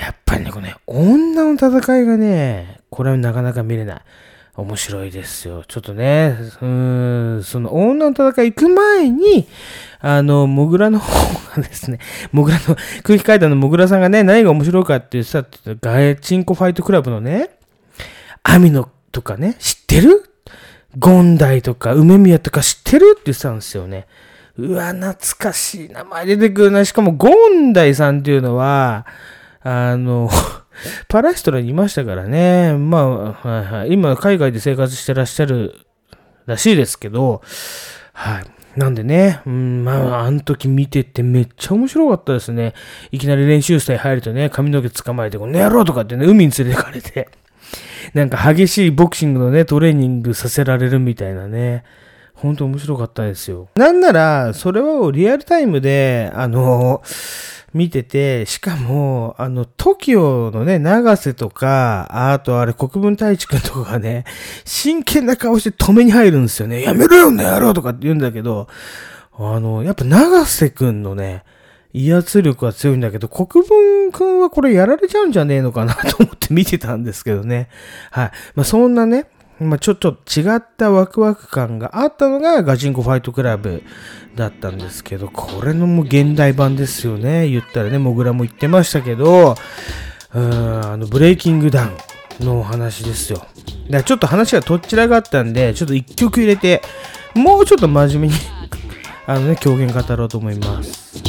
[0.00, 4.00] やっぱりね、このね、女の戦いがね、これはなかなか見れない。
[4.60, 5.64] 面白いですよ。
[5.66, 9.46] ちょっとね、うーん、その女の戦い行く前に、
[10.00, 11.12] あの、モグラの方
[11.56, 11.98] がですね、
[12.32, 17.50] モグラの、空気階段のモグラさんがね、何が面白いかって言ってたってガエチンコファイトクラブのね、
[18.42, 20.24] アミノとかね、知ってる？
[20.98, 24.06] ゴンダイとか、梅宮とか知ってるって言ってたんですよね。
[24.56, 26.84] うわ、懐かしい名前出てくるな。
[26.84, 29.06] しかも、ゴンダイさんっていうのは、
[29.62, 30.28] あの、
[31.08, 32.74] パラシトラにいましたからね。
[32.74, 33.92] まあ、はいはい。
[33.92, 35.86] 今、海外で生活してらっしゃる
[36.46, 37.42] らしいですけど、
[38.12, 38.44] はい。
[38.76, 42.74] なんでね、うん、まあ、あの時見ててめっちゃ面白かったですね。
[43.10, 47.28] いきなり練習室に入るとね、髪の毛捕まえて、この野郎とかってね、海に連れてかれて、
[48.14, 51.84] なんか激しいボクシングのね、トレーニングさせられるみたいなね。
[52.34, 53.68] 本当面白かったですよ。
[53.74, 57.02] なんなら、それをリアルタイムで、あの、
[57.72, 64.24] 見てて、しかも、あの、TOKIO のね、長瀬とか、あとあれ、国分太一くんとかがね、
[64.64, 66.82] 真剣な顔して止めに入るんですよね。
[66.82, 68.66] やめろよ、ねやろうとかって言うんだけど、
[69.38, 71.44] あの、やっぱ長瀬くんのね、
[71.92, 77.68] 威圧力は強いんだけど、国分くんはこれやられちゃうんじゃねえのかなと思って見てたんですけどね。
[78.10, 78.30] はい。
[78.54, 79.26] まあ、そんなね、
[79.60, 83.82] まあ、ちょっと違ったワクワク感があったのがガチンコファイトクラブ
[84.34, 87.46] だったんですけど、これのもう現代版ですよね。
[87.48, 89.56] 言ったらね、モグラも言ってましたけど、
[90.34, 91.90] うん、あの、ブレイキングダウ
[92.42, 93.46] ンのお話ですよ。
[93.90, 96.80] だちょっと話がとっちらがったんで、ちょっと一曲入れて、
[97.34, 98.34] もうちょっと真面目に
[99.26, 101.22] あのね、狂言語ろうと思います。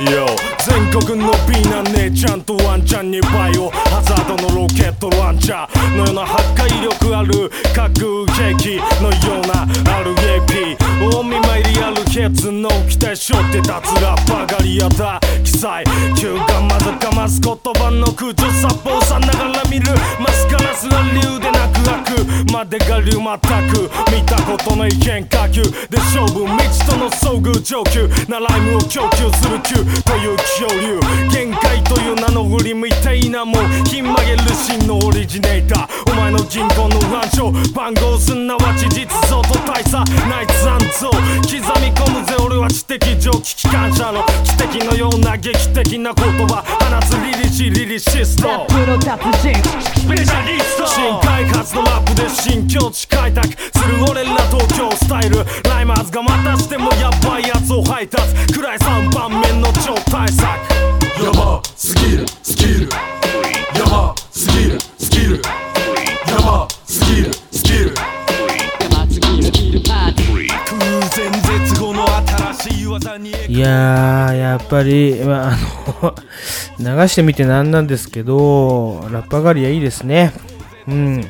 [0.00, 3.70] Yo 全国の美な姉ちゃんとワンンチャンにバイオ。
[3.70, 9.66] ハザードのロケットランチャーのような破壊力ある核兵器のような
[10.00, 10.76] RAP
[11.18, 13.68] お見舞いリアルケツの期待しょって脱
[14.00, 15.20] ラッパーガリアだ。
[15.44, 15.84] 記載
[16.16, 28.08] 急がまずかます言葉の空中殺法さながら見るマスカラスは竜でなく悪までが竜全く見たことない変化球で勝負未知との遭遇上級。
[28.28, 30.98] なライムを供給する球という恐竜
[31.30, 36.12] 限界という名の売りみたいなもんひん曲げる真のオリジネーター。
[36.12, 41.20] お前の銀行の暗証番号すなわち実像と大差ナイツ暗像刻
[41.80, 44.24] み込むぜ俺は知的蒸気機関車の。
[44.44, 46.62] 奇跡のような劇的な言葉。
[46.62, 48.66] 放つリリシリリシスト。
[48.68, 49.54] プロ達人
[49.94, 50.86] スペシャリスト。
[50.86, 53.48] 新開発のラップで新境地開拓。
[53.48, 53.54] す
[53.86, 55.44] る俺ら東京スタイル。
[55.64, 58.52] ライマーズがまたしてもやばいやつを配達。
[58.52, 60.26] 暗い3番目の超大
[72.80, 75.56] い技にいやー、やっぱり、まあ、あ
[76.78, 80.32] の、流してみてなんなんですけど、ラッパガリアいいですね。
[80.88, 81.20] うん。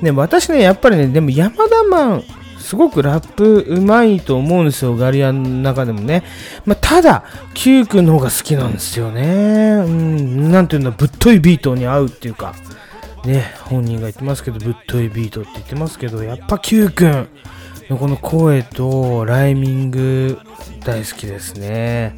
[0.00, 2.24] ね、私ね、やっぱりね、でも山田マン、
[2.62, 6.22] すごくラップうまいと思うんですよ、ガリアの中でもね。
[6.64, 9.82] まあ、ただ、Q 君の方が好きなんですよね。
[9.84, 12.54] うん、なんていうんだ、ぶっといビートに合うっていうか、
[13.24, 17.28] ね、本人が言ってますけど、ぶっといビートって言ってますけど、やっぱ Q 君
[17.88, 20.38] のこの声とライミング
[20.84, 22.16] 大好きですね。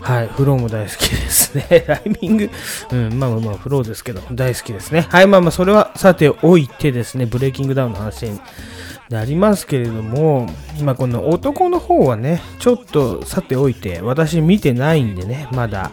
[0.00, 1.84] はい、フローも大好きですね。
[1.88, 2.50] ライミング、
[2.92, 5.06] うん、まあまあまあ、フローですけど、大好きですね。
[5.08, 8.40] はい、まあまあ、それはさておいてですね、ブレイキングダウンの話に
[9.08, 15.92] なりますけれども、今この男の方はね、ちょっとさておいて、私見てないんでね、まだ。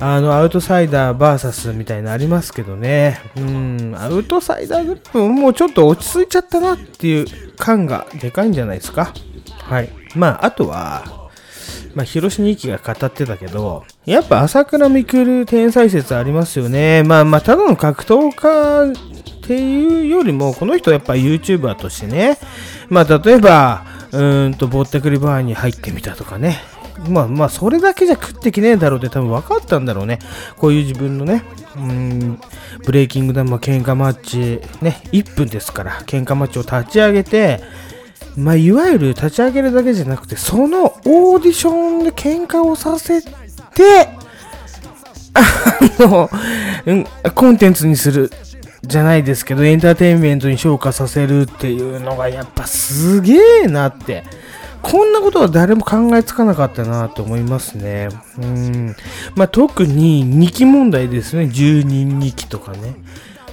[0.00, 3.20] あの、アウトサイダー VS みたいなありますけどね。
[3.36, 9.12] うん、アウトサイダーグループももうちょっと落ち着いちゃったなっていう感がでかいんじゃないですか。
[9.62, 9.90] はい。
[10.14, 11.17] まあ、あとは、
[11.98, 17.02] まあ、広島2期が語ってたけど、やっぱ朝倉未来天才説ありますよね。
[17.02, 22.38] まあまあ、ただの格闘家っていうよりも、この人やっぱ YouTuber としてね、
[22.88, 26.60] まあ例えば、うーんと、ぼったくりバーに入ってみたとかね。
[27.08, 30.20] まあまあ、それだけじゃ食ってきねえだろうって多分分かったんだろうね。
[30.56, 31.42] こういう自分のね、
[31.74, 32.40] うん、
[32.86, 37.60] ブレイキングダウン、まあ喧嘩マッチ、ね、1分ですから、喧嘩マッチを立ち上げて、
[38.38, 43.30] まあ、いわゆる立ち上げるだけじゃなくて、そのオーディションで喧嘩をさせて、
[45.34, 46.30] あの、
[46.86, 48.30] うん、コンテンツにする
[48.82, 54.24] じゃないですけど、エンターテインメントに昇華させるっていうのがやっぱすげえなって。
[54.80, 58.08] こんなことは誰も考えつかなかったなと思いますね。
[58.40, 58.96] うん。
[59.34, 61.44] まあ、特に2期問題ですね。
[61.44, 62.94] 10人2期とかね。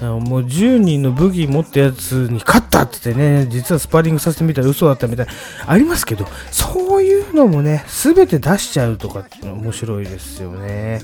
[0.01, 5.31] もう10人の武器持ったやつに勝ったって言ってね、実はスパーリングさせてみたら嘘だったみたいな、
[5.67, 11.01] ありますけど、そういうのもね、すべて出しちゃうとかって面白いですよね。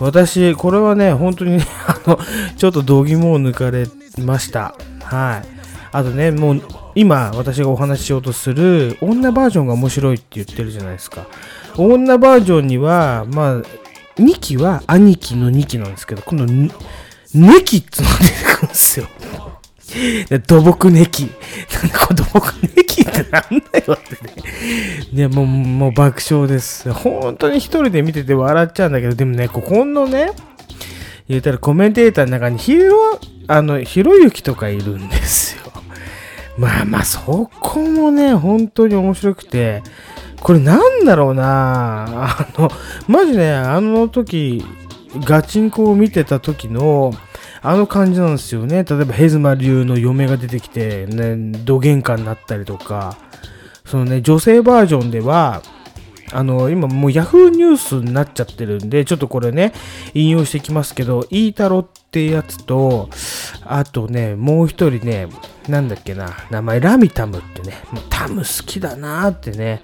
[0.00, 2.18] 私、これはね、本当にね、 あの、
[2.56, 3.86] ちょっと度肝を抜かれ
[4.18, 4.74] ました。
[5.02, 5.58] はい。
[5.90, 6.62] あとね、もう、
[6.94, 11.26] 今、私がお話ししようとする、女バージョンが面白いって言ってるじゃないですか。
[11.76, 13.62] 女バージョンには、まあ、
[14.20, 16.74] 2期は兄貴の2期なんですけど、今度、
[17.34, 19.06] ネキってのが出てくるんですよ。
[20.28, 21.24] で土木ネキ。
[21.24, 21.34] なん
[21.90, 25.28] だこれ土木ネキってなんだよってね。
[25.28, 26.92] ね、もう、もう爆笑です。
[26.92, 30.32] 本当に一人で見てて笑っちゃうんだけど、でもね、ここのね、
[31.28, 35.62] 言ったらコメンテーターの中にひろ、あの、ひろゆきとかいるんですよ。
[36.58, 39.82] まあまあ、そこもね、本当に面白くて、
[40.40, 42.04] これなんだろうな
[42.40, 42.70] あの、
[43.06, 44.64] マジね、あの時、
[45.16, 47.12] ガチンコを見てた時の、
[47.60, 48.84] あの感じなんですよね。
[48.84, 53.16] 例えば、ヘズマ流の嫁が出てきて、ね、ど喧嘩になったりとか、
[53.84, 55.62] そのね、女性バージョンでは、
[56.32, 59.72] あの、今もうヤフーニュースになっちゃってるんで、ちょっとこれね、
[60.14, 63.08] 引用していきますけど、イータロってやつと、
[63.64, 65.28] あとね、もう一人ね、
[65.68, 69.82] なんだっけな、名前ラミタムってね、もうタム好きだなーってね、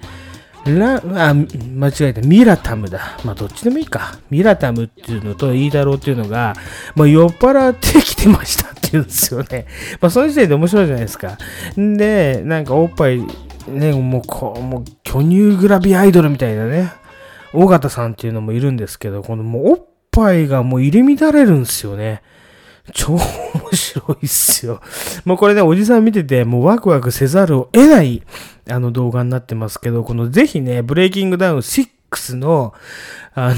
[0.65, 0.95] ラ、
[1.29, 2.21] あ、間違えた。
[2.21, 3.17] ミラタムだ。
[3.23, 4.17] まあ、どっちでもいいか。
[4.29, 6.55] ミラタムっていうのとイーダローっていうのが、
[6.95, 9.67] まあ、酔っ払ってきてましたって言うんですよね。
[10.01, 11.37] まあ、その時点で面白いじゃないですか。
[11.79, 13.21] んで、なんかおっぱい、
[13.67, 16.91] ね、もうこう、もう巨乳グラビアアイドルみたいなね。
[17.53, 22.21] 尾形さんっていうのもいるんですけど、このもうおっぱいがもう入り乱れるんですよね。
[22.93, 23.21] 超面
[23.73, 24.81] 白いっすよ。
[25.25, 28.21] もうこれね、おじさん見てて、もうワクワクせざるを得ない、
[28.69, 32.73] あの動画になってますけど、このぜひね、ブレイキングダウン6の、
[33.33, 33.55] あの、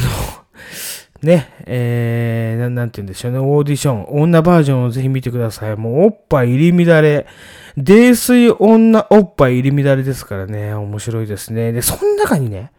[1.21, 5.75] ね、えー、なんて言うんでしょうね、オーディション、女バージョンをぜひ見てください。
[5.75, 7.27] もうおっぱい入り乱れ、
[7.75, 11.71] 泥酔女おっぱい入り乱れですからね、面白いですね。
[11.71, 12.71] で、その中にね、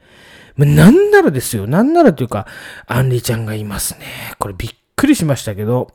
[0.57, 2.46] なんならですよ、なんならというか、
[2.86, 4.07] アンリちゃんがいますね。
[4.38, 5.92] これびっくりしましたけど、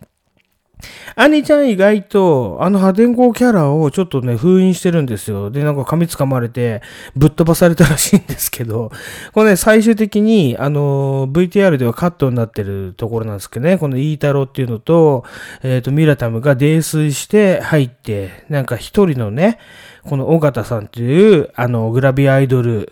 [1.16, 5.52] アニちゃん意外と、あの破天荒キャラをちょっとね、封印してるんですよ。
[5.52, 6.82] で、なんか噛つかまれて、
[7.16, 8.92] ぶっ飛ばされたらしいんですけど、
[9.34, 15.24] これね、最終的に、あの、VTR ではカットになってるところなんですけどね、このイータロっていうのと、
[15.62, 19.60] えっ、と、ミラタムが泥酔して入って、なんか一人のね、
[20.04, 22.92] この尾形さんっていう、あの、グラビアアイドル、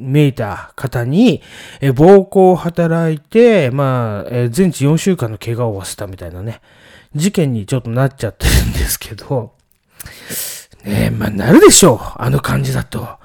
[0.00, 1.42] めいた方に、
[1.94, 6.60] 暴行を働いて、まあ、全治4週間の怪我を負わせたみたいなね。
[7.14, 9.54] 事件にちょっとなっちゃってるんですけど、
[10.84, 11.98] ねえ、まあ、なるでしょう。
[12.16, 13.18] あの感じだと。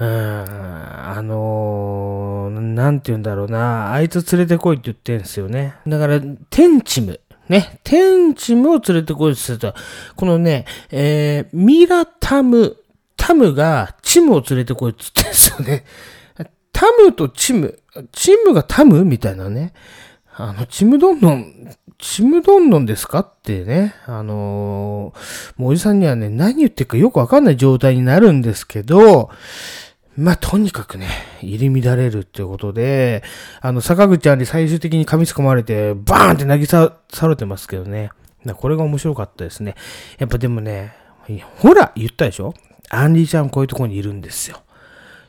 [0.00, 3.92] うん、あのー、なんて言うんだろうな。
[3.92, 5.74] あいつ連れてこいって言ってんすよね。
[5.86, 6.20] だから、
[6.50, 7.20] テンチム。
[7.48, 7.80] ね。
[7.84, 9.74] テンチムを連れてこいって言ってた。
[10.16, 12.76] このね、えー、ミラタム、
[13.16, 15.84] タムがチムを連れてこいって言ってんすよね。
[16.72, 17.78] タムとチム。
[18.10, 19.72] チムがタムみたいなね。
[20.36, 21.70] あの、ちむどんどん、
[22.06, 23.20] ちむどんどんですか？
[23.20, 29.30] ってね、あのー、もうおじさんにはね、何言ってるかよくわかんない状態になるんですけど、
[30.14, 31.08] まあ、とにかくね、
[31.40, 33.24] 入り乱れるっていうことで、
[33.62, 38.10] あの、坂口ちゃんに最終的に噛みつかまれて、バーンって投げさ、されてますけどね。
[38.58, 39.74] これが面白かったですね。
[40.18, 40.92] やっぱでもね、
[41.56, 42.52] ほら、言ったでしょ？
[42.90, 44.60] アンリーちゃんこういうとこにいるんですよ。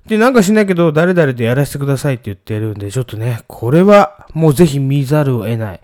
[0.08, 5.82] で、なんかしないけど、誰々でやらせてくださいって言ってるんで、ちょっとね、これはもうぜひ見ざるを得ない。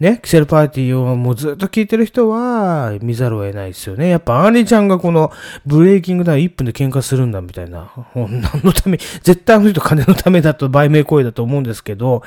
[0.00, 4.08] ね、キセルパーティーをもうずっと聞いてる人は見ざるを得ないですよね。
[4.08, 5.30] やっぱアーニーちゃんがこの
[5.64, 7.92] ブレイキングダウン1分で喧嘩するんだみたいな。
[8.16, 12.24] 何のため、絶対あの人金のためだと売名行為だと思うんですけど、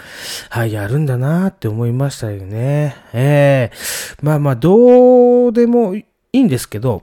[0.49, 2.95] はい、やるんだなって思いましたよね。
[3.13, 7.01] ええー、まあまあ、どうでもいいんですけど、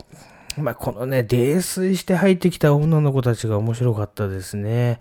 [0.57, 4.99] まあ、このね、泥酔して入ってきた女の子たちが面白かったですね。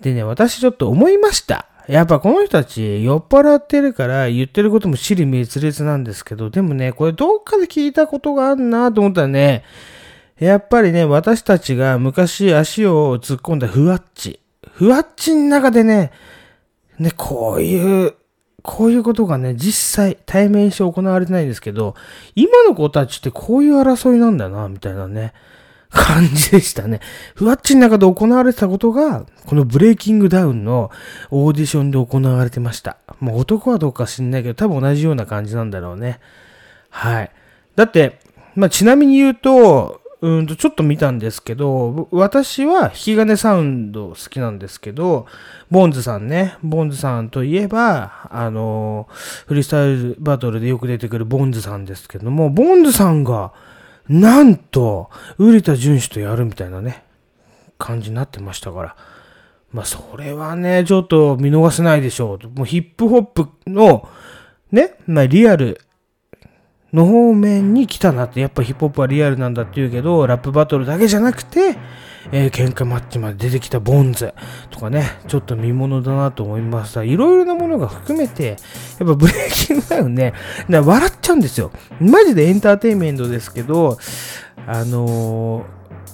[0.00, 1.66] でね、私ちょっと思いました。
[1.88, 9.64] やっぱこの人たち酔っ払ってるから言ってることも尻滅裂なんですけど、でもね、これどっかで聞いたことがあるなと思ったらね、
[10.38, 14.40] やっぱりね、私たちが昔足を突っ込んだふわっち。
[14.72, 16.10] ふわっちの中でね、
[16.98, 18.14] ね、こういう
[18.66, 21.94] こういうことがね、実際対面して行われてないんですけど、
[22.34, 25.34] 今の子たちってこういう争いなんだな、みたいなね、
[25.96, 27.00] 感じでしたね。
[27.34, 30.90] ふわっちの中で行われてたことが、このブレイキングダウンの
[31.30, 32.98] オーディションで行われてました。
[33.20, 36.20] もう男はどうか知んないけど、多分同じような感じなんだろうね。
[36.90, 37.30] はい。
[37.74, 38.20] だって、
[38.54, 45.26] まあ、ちなみに言うと、うんと、ちょっと見たんですけど、私は弾き金サウンド好きなんですけど、
[45.70, 49.08] ボンズさんね、ボンズさんといえば、あの、
[49.46, 53.52] フリースタイルバトルでよく出てくるボンズさんですけども、ボンズさんが、
[54.08, 57.04] なんと、瓜田淳史とやるみたいなね、
[57.78, 58.96] 感じになってましたから。
[59.72, 62.48] まあ、それはね、ちょっと見逃せないでしょう。
[62.50, 64.08] もうヒップホップの、
[64.70, 65.80] ね、まあ、リアル
[66.92, 71.76] の方面に来たなって、やっぱヒップホップはリアルなんだって言うけど、ラップバトルだけじゃなくて、
[72.32, 74.34] えー、喧嘩マッチまで出てきたボンズ
[74.70, 77.02] とかね、ちょっと見物だなと思いました。
[77.02, 78.56] いろいろなものが含めて、
[78.98, 80.32] やっぱブレイキングダウンね、
[80.68, 81.70] 笑っちゃうんですよ。
[82.00, 83.98] マジでエンターテインメントですけど、
[84.66, 85.64] あの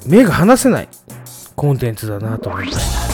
[0.06, 0.88] ー、目が離せない
[1.56, 3.11] コンテンツだなと思いました。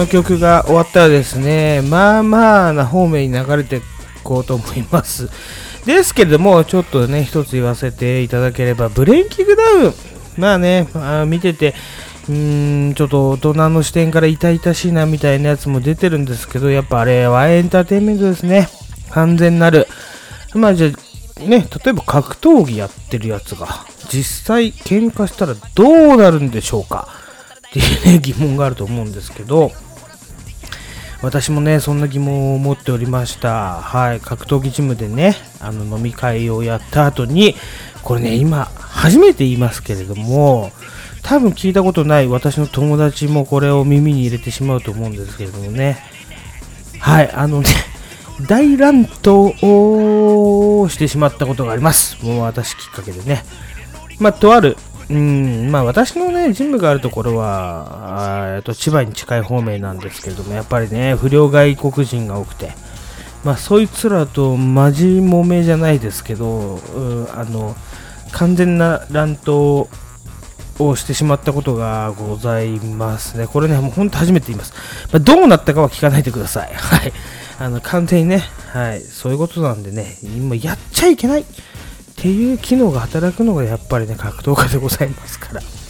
[0.00, 3.80] の曲が終わったらですねまあまあな方面に流れてい
[4.24, 5.28] こうと思います。
[5.84, 9.94] ですけれどもちょっとね一つ言わせていただければブレイキングダウン。
[10.38, 11.74] まあね、あ、見てて
[12.28, 18.68] うーんちょっと大人の視点から痛々しいなみたいなやつも出てるんですけどやっぱあれはエンターテインメントですね。
[19.10, 19.86] 完全なる。
[20.54, 27.08] まあじゃあね例えば格闘技やってるやつが実際喧嘩したらどうなるんでしょうか。
[27.68, 29.70] っていうね疑問があると思うんですけど。
[31.22, 33.82] 私もねそんな疑問を持っておりました。
[33.82, 34.20] はい。
[34.20, 37.54] 格闘技ジムでねあの飲み会をやった後に
[38.02, 40.72] これね今初めて言いますけれども
[41.22, 45.98] 多分聞いたことない私の友達もこれを耳に入れてしまうと思うんですけれどもね。
[46.98, 47.30] はい。
[47.32, 47.68] あのね
[48.48, 52.16] 大乱闘をしてしまったことがあります。
[52.24, 53.44] もう私きっかけでね。
[54.18, 54.78] まあとある
[55.10, 62.72] うんまあ私のね、ジムがあるところは、えっと千葉に近い方面なんですけれども、やっぱりね、不良外国人が多くて、
[63.44, 67.74] まあそいつらとマジもめじゃないですけど、うんあの、
[68.30, 69.88] 完全な乱闘
[70.78, 73.48] をしてしまったことがございますね。
[73.48, 74.72] これね、もう本当初めて言います。
[75.12, 76.72] まあ、どうなったかは聞かないでください。
[76.72, 77.12] はい。
[77.58, 81.44] あの、完全にね、はい、そういうことなんでね、今やっちゃいけない
[82.20, 85.60] っていう機能が働くのがやっぱりね、格闘家でございますから。
[85.62, 85.80] うん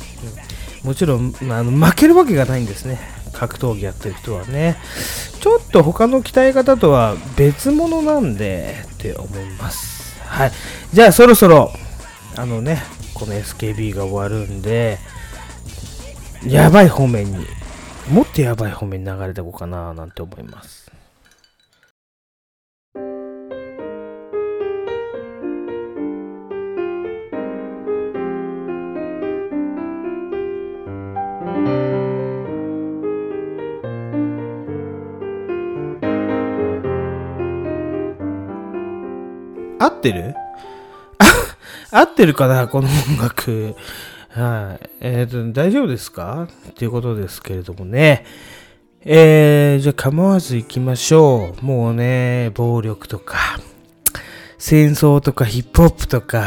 [0.82, 2.98] もちろん、あ、の負けるわけがないんですね。
[3.34, 4.78] 格闘技やってる人はね。
[5.40, 10.18] ちょっと他の鍛え方とは別物なんでって思います。
[10.20, 10.52] はい。
[10.92, 11.70] じゃあそろそろ、
[12.36, 14.98] あのね、この SKB が終わるんで、
[16.46, 17.46] やばい方面に、
[18.10, 20.89] もっとやばい方面に流れていこうかななんて思います。
[39.78, 40.34] 合ってる？
[41.90, 43.74] 合ってるかなこの音楽。
[44.30, 44.90] はい。
[45.00, 46.48] えっ、と、大丈夫ですか？
[46.70, 48.24] っていうことですけれどもね。
[49.02, 51.64] えー、じゃあ構わず行きましょう。
[51.64, 53.38] もうね、暴力とか、
[54.58, 56.44] 戦争とかヒップホップとか、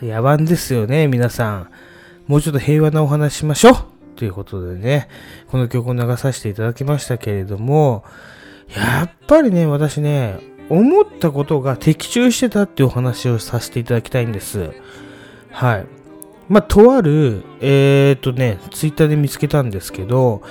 [0.00, 1.68] 野蛮ですよね、皆さん。
[2.26, 5.08] もうちょっと平和なお話しましょうということでね、
[5.48, 8.04] この曲を流させていただきましたけれども、
[8.74, 10.38] やっぱりね、私ね、
[10.68, 14.72] 思ったことが的中してたっていうお話をさせていただきたいんです。
[15.50, 15.86] はい。
[16.48, 20.42] まあ、とある、えー、っとね、ツイッターで見つけたんですけど、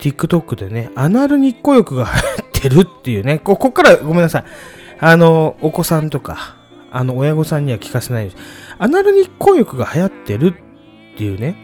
[0.00, 4.44] TikTok でね、アナル日光浴が流行ってるっていうね、ここからごめんなさい。
[5.00, 6.56] あの、お子さんとか、
[6.90, 8.36] あの、親御さんには聞かせないです。
[8.78, 10.54] アナル日光浴が流行ってる
[11.14, 11.56] っていうね、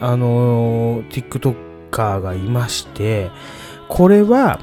[0.00, 3.30] あのー、TikToker がいまして、
[3.88, 4.60] これは、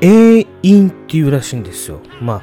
[0.00, 2.00] 永陰っていうらしいんですよ。
[2.20, 2.42] ま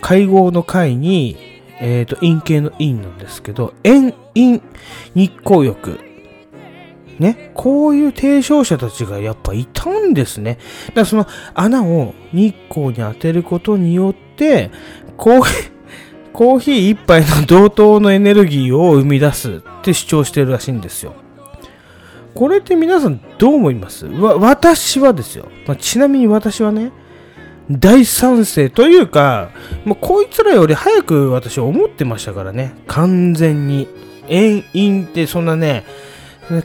[0.00, 1.36] 会合の会に、
[1.80, 4.60] えっ、と、陰形の陰なんですけど、遠陰
[5.14, 6.00] 日光浴。
[7.18, 10.58] ね、こういう提唱者たちがやっぱいたんですね。
[10.88, 14.70] だからその穴を日光に当てることによって、
[15.16, 15.70] コーヒー、
[16.32, 21.14] コーヒー一杯の同等のエネルギーを生み出すって主張してるらしいんですよ。
[22.36, 24.06] これって皆さんどう思います？
[24.06, 26.92] わ私はですよ、まあちなみに私はね、
[27.70, 29.50] 大賛成というか、
[29.84, 33.88] もうこいつらより早く私思ってましたからね、完全に。
[34.28, 35.84] 遠因ってそんなね、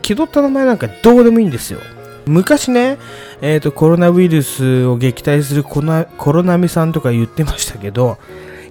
[0.01, 1.80] 気取った名前なんかどうでもいいんですよ。
[2.26, 2.97] 昔ね、
[3.39, 8.17] えっ、と、コロナウイルスを撃退するコナコロナミさんとか言ってましたけど、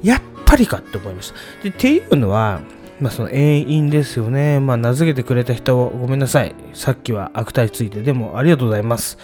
[0.03, 1.37] やっぱりかって思いました。
[1.63, 2.63] でっていうのは、
[3.01, 4.61] まあその遠因ですよね。
[4.61, 6.55] まあ名付けてくれた人ごめんなさい。
[6.75, 9.19] さっきは悪態ついて、でもありがとうございます。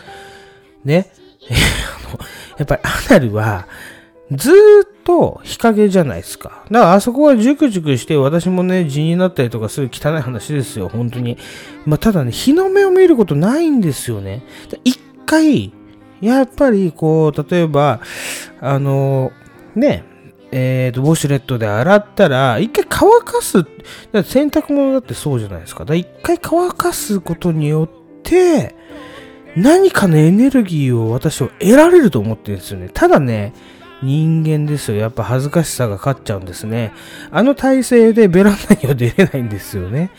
[0.85, 1.11] ね。
[2.59, 3.67] やっぱりアナルは、
[4.33, 4.55] ずー
[4.85, 6.65] っと日陰じゃないですか。
[6.71, 11.37] だからあそこはジュクジュクして私もね、地になったりとかする汚い話ですよ、本当に。
[11.85, 14.43] まあただね、日の目を見ることないんですよね。
[14.85, 15.73] 一回、
[16.21, 18.01] やっぱりこう、例えば、
[18.61, 19.33] あの、
[19.75, 20.05] ね、
[20.59, 23.59] えーと、ウォシュレットで洗ったら、一回乾かす。
[23.59, 23.71] だか
[24.13, 25.81] ら洗濯物だってそうじゃないですか。
[25.81, 28.75] だから一回乾かすことによって、
[29.55, 32.89] 何かのエネルギーを私は得られると思ってるんですよね。
[32.93, 33.53] ただね、
[34.03, 34.97] 人間ですよ。
[34.97, 36.95] やっぱ恥ずかしさが勝っちゃうんですね。
[37.31, 40.11] あの体勢でベランダには出れないんですよね。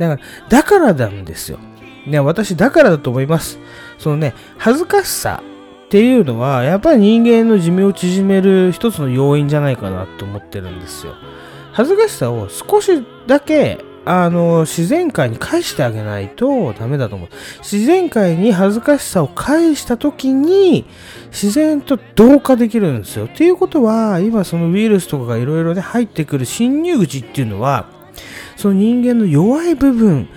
[0.00, 1.60] だから、だからなんですよ。
[2.08, 3.60] ね、私だからだと思います。
[3.98, 5.40] そのね、恥ずかしさ
[5.84, 11.14] っていうのは、やっぱり人間の寿命を縮める一つの要因じゃないかなと思ってるんですよ。
[11.72, 17.28] 恥ずかしさを少しだけ、あの、自然界に返してあげないとダメだと思う。
[17.62, 20.84] 自然界に恥ずかしさを返した時に、
[21.30, 23.26] 自然と同化できるんですよ。
[23.26, 27.86] っていうことは、今そのウイルスとかがいろいろね、入ってくる侵入口っていうのは、
[28.56, 30.28] その人間の弱い部分、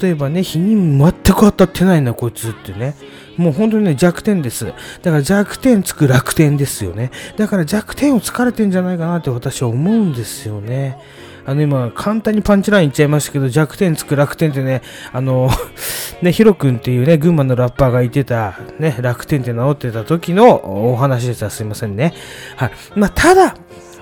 [0.00, 2.94] 例えばね、日に全く当たってないな、こいつってね。
[3.40, 4.66] もう本当にね、弱点です。
[4.66, 7.10] だから弱点つく楽天ですよね。
[7.38, 10.98] だから弱点を疲れてんじゃないかなって私は思うんですよね。
[11.46, 15.48] あの今、簡単にパンチライン言っちゃいましたけど、弱点つく楽天ってね、あの、
[16.20, 21.48] ね、ヒロ君っていうね、群馬のラッパーが言ってた、ね、楽天って名乗ってた時のお話でした。
[21.48, 22.12] すいませんね。
[22.56, 22.72] はい。
[22.94, 23.54] まあ、ただ、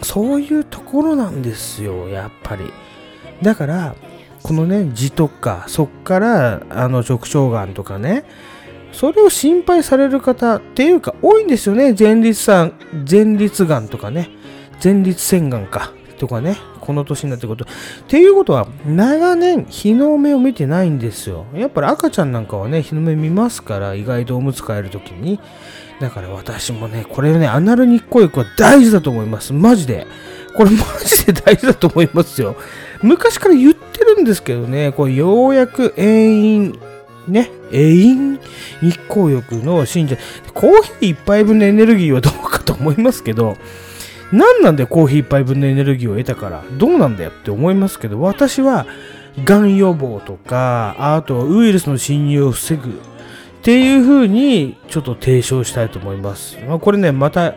[0.03, 2.73] そういうところなんですよ、やっぱり。
[3.41, 3.95] だから、
[4.43, 8.25] このね、痔とか、そっから、あの、直腸がんとかね、
[8.99, 11.95] それを心配される方っていうか、多いんですよね。
[11.97, 12.73] 前立腺、
[13.09, 14.29] 前立がんとかね、
[14.83, 17.65] 前立腺がんか、とかね、この年になってくると。
[17.65, 17.67] っ
[18.09, 21.47] ていうことは、長年、日の目を見てないんですよ。
[21.55, 25.39] やっぱり赤ちゃんなんかはね、日の目見ますから、意外とおむつ替えるときに。
[26.01, 29.53] だから私もね、これね、アナル日光浴は大事だと思います。
[29.53, 30.09] マジで。
[30.57, 32.57] これマジで大事だと思いますよ。
[33.03, 36.88] 昔から言ってるんですけどね、これようやく永遠、
[37.29, 38.39] ね、永遠
[38.81, 40.17] 日光浴の信者、
[40.55, 43.57] コーヒー一杯分のエネルギーはどうかと思いますけど、
[44.33, 48.87] 何なんでコーヒー一杯分のエネルギーを得たから、どうなんだよって思いますけど、私は、
[49.45, 52.93] がん予防とか、あとウイルスの侵入を防ぐっ
[53.63, 56.59] ていう風にちょっと提唱したいと思います。
[56.67, 57.55] まあ、これね、また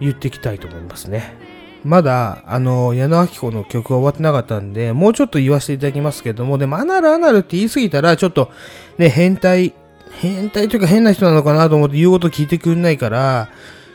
[0.00, 1.43] 言っていきたいと思いますね。
[1.84, 8.50] まだ、あの、矢野明子の曲は終わってなかったんで、もうちょっと言わせていただきますけども、でも、アナルアナルって言い過ぎたら、ちょっと、
[8.96, 9.74] ね、変態、
[10.20, 13.48] 変態というか変な人なのかなと思って言うこと聞いてくれないから、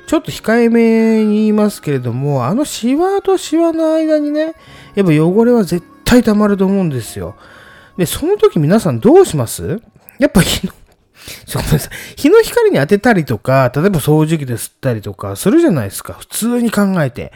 [0.05, 4.53] ちょっと控えめに言いますけれども、あのシワとシワの間にね、
[4.95, 7.35] やっぱ汚れは絶対溜まると思うんですよ。
[7.95, 9.81] で、その時皆さんどうします？
[10.17, 10.73] やっぱ日の、
[11.45, 11.91] ちょごめんなさい。
[12.17, 16.13] 日の光に当てたりとか、例えば掃除機で吸ったりとかするじゃないですか。
[16.13, 17.31] 普通に考えて。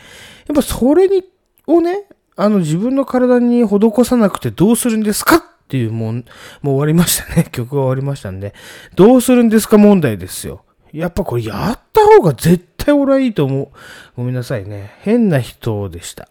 [0.48, 1.24] やっぱそれに、
[1.68, 6.26] をね、あの自分の体に施さなくてどうするんですかっていうもん、
[6.62, 7.48] もう終わりましたね。
[7.52, 8.54] 曲が終わりましたんで。
[8.96, 10.64] どうするんですか問題ですよ。
[10.92, 13.68] やっぱこれやった方が絶対俺はいいと思う。
[14.16, 14.96] ごめんなさいね。
[15.02, 16.28] 変な人でした。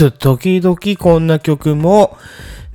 [0.00, 2.16] と、時々こんな曲も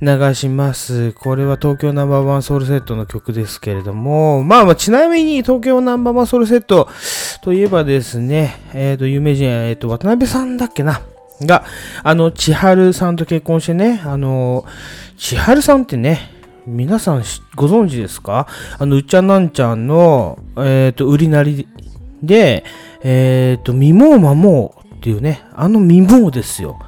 [0.00, 1.12] 流します。
[1.12, 6.88] これは東京ナンバーワンソウルセットの曲ですけれども、まあまあ、ちなみに東京ナンバーワンソウルセット
[7.42, 11.00] といえばですね、えーと、有名人、えーと、渡辺さんだっけな？
[11.40, 11.64] が、
[12.02, 14.64] あの、千春さんと結婚してね、あの、
[15.16, 16.30] 千春さんってね、
[16.66, 17.22] 皆さん
[17.54, 18.46] ご存知ですか？
[18.78, 21.66] あの、うっちゃなんちゃんの、えーと、売りなり
[22.22, 22.64] で、
[23.02, 26.78] えーっと、みもうまもうっていうね、あのみもうですよ。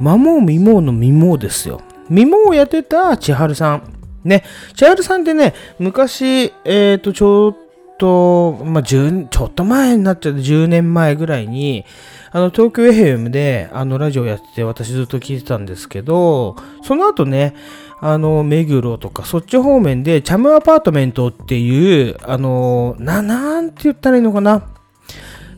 [0.00, 1.80] まもうみもうのみもうですよ。
[2.08, 3.92] みもうをやってた千春さん。
[4.24, 4.44] ね、
[4.74, 7.56] 千春さんってね、昔、えっ、と、ちょっ
[7.98, 11.84] と、まあ、10ちょっと前になっちゃって10年前ぐらいに、
[12.32, 17.54] あの、東京 FM で、あの、ラジオやってて、私ずっと聞いてたんですけど、その後ね、
[18.00, 24.64] あの、目黒とか、そっち方面で、チャムアパートメントっていう、あの、な、なんて言ったらいいのかな。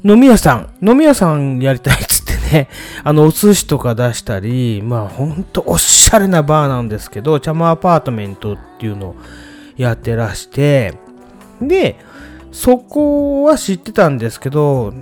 [0.05, 2.18] 飲み屋さん、飲み屋さんやりたいっつ
[2.53, 2.69] ね、
[3.05, 9.17] あの、お寿司とか出したり、まあ、ほんとおしゃれなバーなんですけど、チャマアパートメントっていうのを
[9.77, 10.95] やってらして、
[11.61, 11.97] で、
[12.53, 14.93] そこは知ってたんですけど、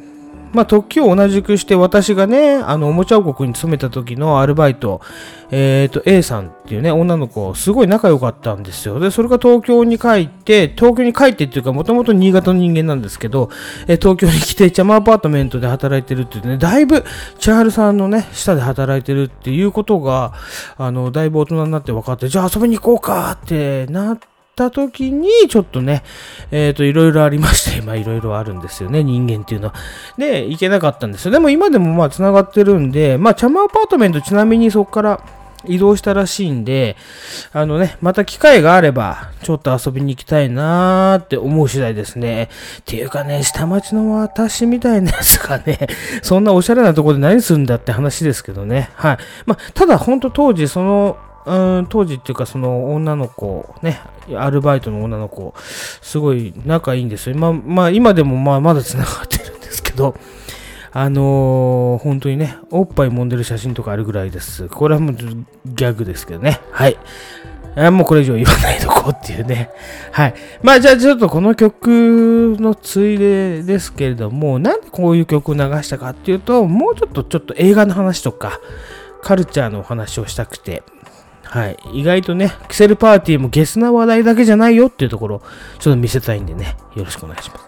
[0.52, 5.00] まあ、時を同じくして、私がね、あの、おもちゃ王国に勤めた時のアルバイト、
[5.50, 8.98] えっ、と、A さんっていうね、女の子、すごい仲良かったんですよ。
[8.98, 13.50] で、それが東京に帰って、東京に帰ってっていうか、もともと新潟の人間なんですけど、
[13.86, 17.04] えー東京に来て、チャマアパートメントで働いてるっていうね、だいぶ、
[17.38, 20.32] 千春さんのね、下で働いてるっていうことが、
[20.78, 26.02] あの、だいぶ大人になって分かって、じゃあ遊びに行こうかってなってた時に、ちょっとね、
[26.50, 29.74] えっ、と、いろいろありまして、 まあ、いろいろあるんですよね、人間っていうのは。
[30.16, 31.30] で、行けなかったんですよ。
[31.30, 35.20] でも今でもまあ、繋がってるんで、まあ、チャマアパートメントちなみにそこから
[35.66, 36.96] 移動したらしいんで、
[37.52, 42.48] あのね、また機会があれば、ちょっと遊びに行きたいなーって思う次第ですね。
[42.80, 45.86] っていうかね、下町の私みたいなやつがね、
[46.22, 48.90] そんなおしゃれなとこで何するんだって話ですけどね。
[48.94, 49.18] はい。
[49.44, 54.00] まあ、ただ本当当時その、うん、当時っていうかその女の子、ね、
[54.36, 55.54] アルバイトの女の子、
[56.02, 57.36] すごい仲いいんですよ。
[57.36, 60.16] まあ、まあ、今でもまあまだ繋がってるんですけど、
[60.92, 64.68] あのー本当にね、おっぱい揉んでる写真とかあるぐらいです。
[64.68, 66.60] これはもうギャグですけどね。
[66.72, 66.98] はい。
[67.76, 69.70] あもうこれ以上言わないとこうっていうね。
[70.10, 70.34] はい。
[70.62, 78.58] まあじゃあちょっとこの曲のついでですけれども、なんでこういう曲を流したかっていうと、もうちょっとちょっと映画の話とか、
[79.22, 80.82] カルチャーのお話をしたくて、
[81.48, 81.76] はい。
[81.92, 85.42] 意外とね、キセルパーティーもゲスな話題だけじゃないよっていうところ
[85.78, 87.65] ちょっと見せたいんでね、よろしくお願いします。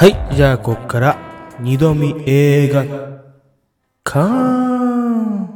[0.00, 0.16] はい。
[0.34, 1.18] じゃあ、ここから、
[1.60, 2.86] 二度見映画
[4.02, 5.46] 館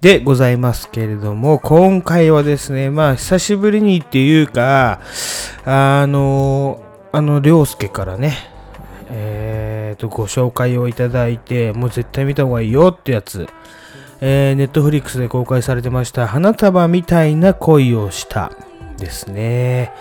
[0.00, 5.00] でございますけれども、今回はですね、まあ、久しぶりにっていうか、
[5.64, 8.36] あの、あの、りょうすけからね、
[9.10, 13.48] えーと、ご紹介をいただいて、もう絶対見た方がいいよってやつ、
[14.20, 18.52] えー、ネットフリックスで公開されてました、花束みたいな恋をした
[18.98, 19.92] ですね。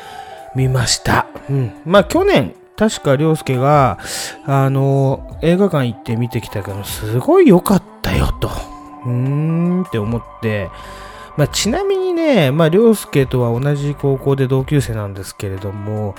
[0.55, 1.25] 見ました。
[1.49, 1.73] うん。
[1.87, 3.99] まあ去年、確か涼介が、
[4.43, 8.49] あの、映画館行って見てきたけど、すごい良かったよと。
[9.05, 10.71] うーんって思って、
[11.37, 16.15] まあちなみにね、まあ涼介とは同じ高校で同級生なんですけれども、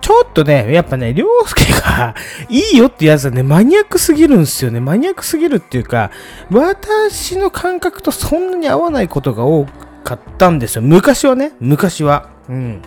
[0.00, 2.16] ちょっとね、やっぱね、涼介が
[2.50, 4.80] いいよってやつはね、マニアックすぎるんですよね。
[4.80, 6.10] マニアックすぎるっていうか、
[6.50, 9.66] 私の感覚とそんなに合わないことが多
[10.02, 10.82] かったんですよ。
[10.82, 12.30] 昔はね、昔は。
[12.48, 12.82] うん。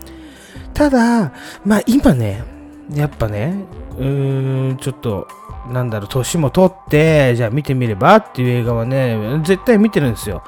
[0.74, 1.32] ただ、
[1.64, 2.59] まあ今ね、
[2.94, 3.66] やっぱね、
[3.98, 5.28] うーん、ちょっと、
[5.72, 10.44] なんだろう、年も取って、じゃあ見てみればっていう映画はね、絶対見てるんですよ。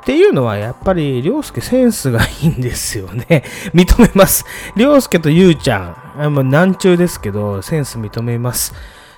[0.00, 3.44] っていうのは、やっぱり、りょうすけセンスがいいんですよね。
[3.74, 4.46] 認めます。
[4.76, 8.72] りょうすけとゆうちゃん、もう難中ですけど、センス認めます。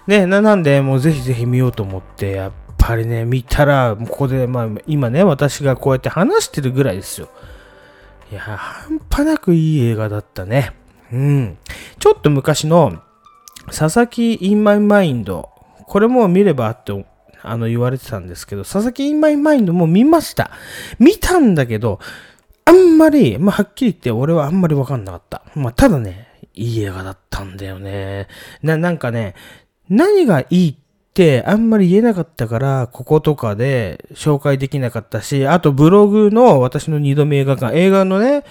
[0.07, 7.29] ね、ななんで、もうぜひぜひ見ようと思って、やっぱりね、見たら、ここで、まあ、今ね、私がこうやって話してるぐらいですよ。
[8.33, 10.73] いや、半端なくいい映画だったね。
[11.13, 11.59] うん。
[11.99, 13.03] ちょっと昔の、
[13.67, 15.51] 佐々木 in my mind。
[15.87, 17.05] これも見ればって、
[17.43, 20.51] あの、言われてたんですけど、佐々木 in my mind も見ました。
[20.99, 22.01] 見たんだけど、
[22.65, 25.43] あんまり、まあ、はっきり言って俺はあんまりわかんなかった。
[25.55, 28.29] まあ、ただね、いい映画だったんだよね。
[28.63, 29.35] な、なんかね、
[29.89, 30.75] 何がいいっ
[31.15, 38.45] てあんまり言えなかったから、こことかで紹介できなかったし、あとブログの私の二度目映画館、映画のね、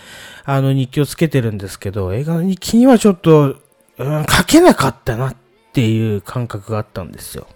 [0.54, 3.56] あの日記をつけてるんですけど、映画の日記にはちょっと、
[3.97, 5.36] うん、書けなかったなっ
[5.72, 7.47] ていう感覚があったんですよ。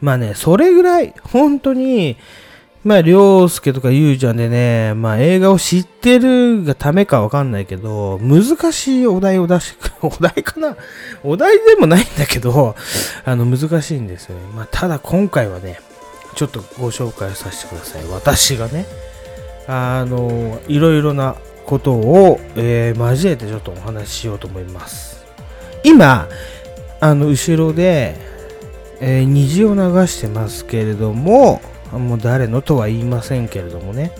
[0.00, 2.16] まあね、それぐらい、本当に、
[2.82, 9.92] まあ、りょうすけとかゆうちゃんでね、まあ、映画を知ってるがためかわかんないけど、難しいお題を出してくる。
[10.02, 10.76] お題かな？
[11.22, 12.74] お題でもないんだけど、
[13.24, 14.42] あの、難しいんですよね。
[14.56, 15.78] まあ、ただ今回はね、
[16.34, 18.04] ちょっとご紹介させてください。
[18.08, 18.86] 私がね、
[19.68, 21.36] あのいろいろな
[21.70, 25.24] ことを、えー交えてちょっとお話ししようと思います。
[25.84, 26.28] 今
[26.98, 28.16] あの後ろで、
[29.00, 31.62] えー虹を流してますけれども
[31.92, 34.10] もう誰のとは言いませんけれどもね。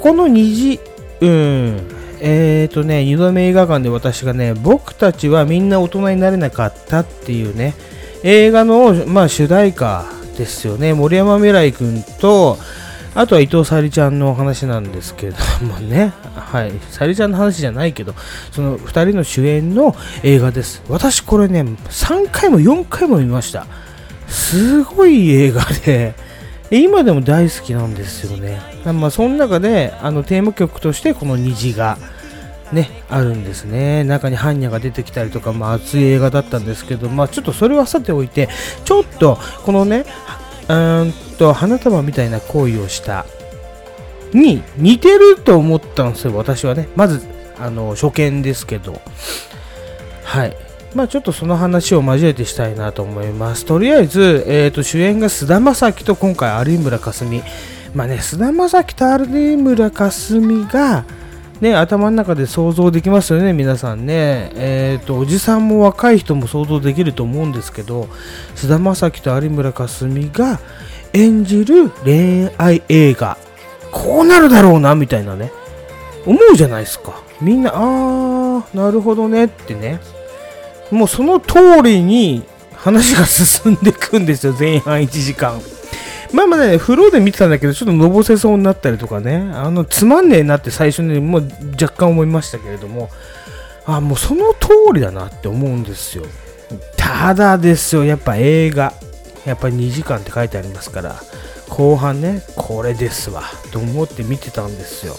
[0.00, 0.80] この虹
[1.20, 1.80] うん
[2.20, 7.74] えーとね2度目映画館で私がね僕たちはみんな大人になれなかったっていうね
[8.24, 10.04] 映画の、まあ、主題歌
[10.36, 10.94] ですよね。
[10.94, 12.58] 森山未来君と
[13.16, 18.14] あとは伊藤沙莉ちゃんの話なんですけれどもね、 はい、沙莉ちゃんの話じゃないけど、
[18.52, 20.82] その2人の主演の映画です。
[20.90, 23.66] 私これね、3回も4回も見ました。
[24.28, 26.14] すごい映画で、
[26.70, 28.60] 今でも大好きなんですよね。
[28.84, 31.96] まあ、その中で、あのテーマ曲としてこの虹が、
[32.70, 34.04] ね、あるんですね。
[34.04, 38.50] 中に般若が出てきたりとか、まあ、熱い映画だったんですけど、まあ、ちょっとそれはさておいて、
[38.84, 40.04] ちょっと、このね、
[40.68, 43.26] うんと、花束みたいな行為をした、
[44.32, 46.88] に似てると思ったんですよ、私はね。
[46.96, 47.26] まず、
[47.58, 49.00] あの、初見ですけど。
[50.24, 50.56] はい。
[50.96, 53.66] まあちょっとその話を交えてしたいなと思います。
[53.66, 57.42] とりあえず、えー、と主演が菅田将暉と今回有村架純。
[57.94, 61.04] まあね、菅田将暉と有村架純が、
[61.60, 64.52] ね、頭の中で想像できますよね、皆さんね。
[64.54, 68.08] えっ、と、おじさんも若い人も想像できると思うんですけど、
[68.54, 70.60] 菅田将暉と有村架純が
[71.12, 73.36] 演じる恋愛映画。
[73.92, 75.52] こうなるだろうな、みたいなね。
[76.26, 77.22] 思うじゃないですか。
[77.40, 80.00] みんな、あー、なるほどねってね。
[80.90, 82.44] もうその通りに
[82.74, 85.60] 話が進んでいくんですよ、 前半1時間。
[86.32, 91.48] まあまあね、フローで見てたんだけど、ちょっとのぼせそうになったりとかね、あの、つまんねえなって最初にもう
[91.80, 93.10] 若干思いましたけれども、
[93.86, 96.24] あ、もうその通りだなって思うんですよ。
[96.96, 98.92] ただですよ、やっぱ映画。
[99.46, 101.16] やっぱり2時間って書いてありますから、
[101.68, 103.42] 後半ね、これですわ、
[103.72, 105.14] と思って見てたんですよ。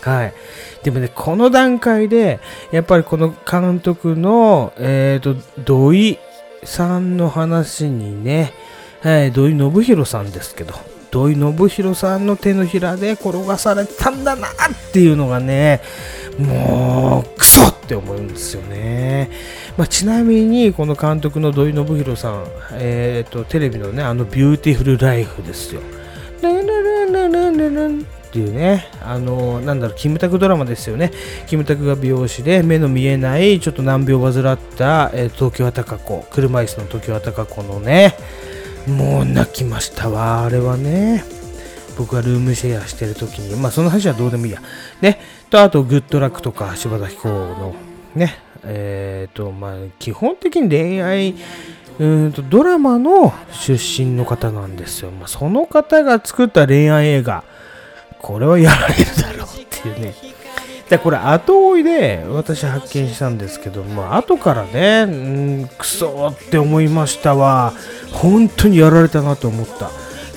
[0.00, 0.34] はい。
[0.82, 6.18] でもね、この段階で、やっぱりこの監督の、えっ、と、土井
[6.64, 8.52] さんの話にね、
[9.02, 10.74] はい、土井裕泰さんですけど、
[11.10, 14.52] 土井裕泰さんの手のひらで転がされたんだなっ
[14.92, 15.80] ていうのがね、
[16.38, 19.30] もう、クソって思うんですよね。
[19.76, 25.80] まあ、ちなみに、この監督の土井裕泰さん、えっ、と、テレビのね、あの、ビューティフルライフですよ。
[26.42, 31.10] ルンルルンルンルンルンっていうね、あの、なんだろう、キムタクドラマですよね。
[31.46, 38.14] キムタクが美容師で、目の見えない、ちょっと難病を患った、えー東京貴子、車椅子の東京貴子のね、
[38.86, 41.24] もう泣きましたわ、あれはね。
[41.98, 44.60] 僕がルームシェアしてる時に、まあその話はどうでもいいや。
[45.00, 45.20] ね、
[45.50, 47.74] と、あと、グッドラックとか、柴咲コウの、
[48.14, 51.34] ね、えっ、と、まあ基本的に恋愛、
[51.98, 55.10] うんとドラマの出身の方なんですよ。
[55.10, 57.42] まあ、その方が作った恋愛映画、
[58.18, 60.14] これはやられるだろうっていうね。
[60.88, 67.72] でこれ後追いで私発見したんですけども後からねうんクソって思いましたわ。
[68.12, 69.72] 本当にやられたなと思った。
[69.80, 69.90] だか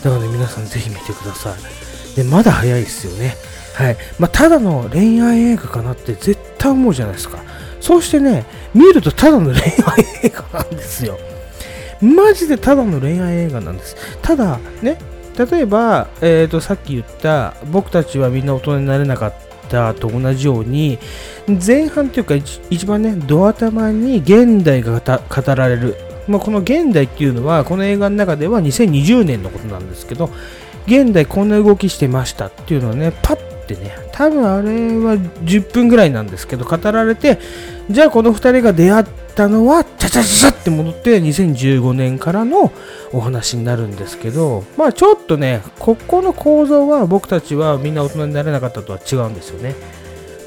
[0.04, 2.16] らね皆さんぜひ見てください。
[2.16, 3.36] でまだ早いですよね。
[3.76, 3.98] はい。
[4.18, 7.40] まあ、ただの恋愛映画かなって絶対思うじゃないですか。
[7.80, 11.18] そうしてね見るとただの恋愛映画なんですよ。
[12.02, 13.96] マジでただの恋愛映画なんです。
[14.22, 14.98] ただね
[15.38, 19.34] 例えば、えー、とさっき言った僕たちはみんな大人になれなかっ
[19.70, 21.00] たと同じように
[21.66, 22.36] 前半というか
[22.70, 25.96] 一番ねド頭に現代が語られる、
[26.28, 30.30] まあ、この現代っていうのはこの映画の中では2020年のことなんですけど
[30.86, 37.40] 現代こんな動きしてましたっていうのはねパッてね多分あれは10分ぐらいなんですけど語られて
[37.90, 42.72] じゃあこの2人が出会ったのはチャチャチャって戻って2015年からの
[43.14, 49.76] お話になるんですけどまあちょっとねここの構造は僕たちはみんな大人になれなかったとは違うんですよね。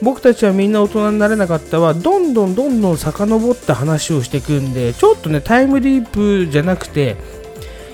[0.03, 7.17] 僕たちはみんな大人になれなかったはどんどんどんどん遡った話をしていくんでちょっとねタイムリープじゃなくて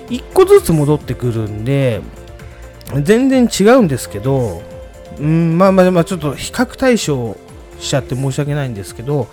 [0.09, 2.01] 1個ずつ戻ってくるんで
[3.03, 4.62] 全然違うんですけど
[5.20, 7.36] うんまあまあちょっと比較対象
[7.81, 9.29] しちゃって申し訳ないんですけど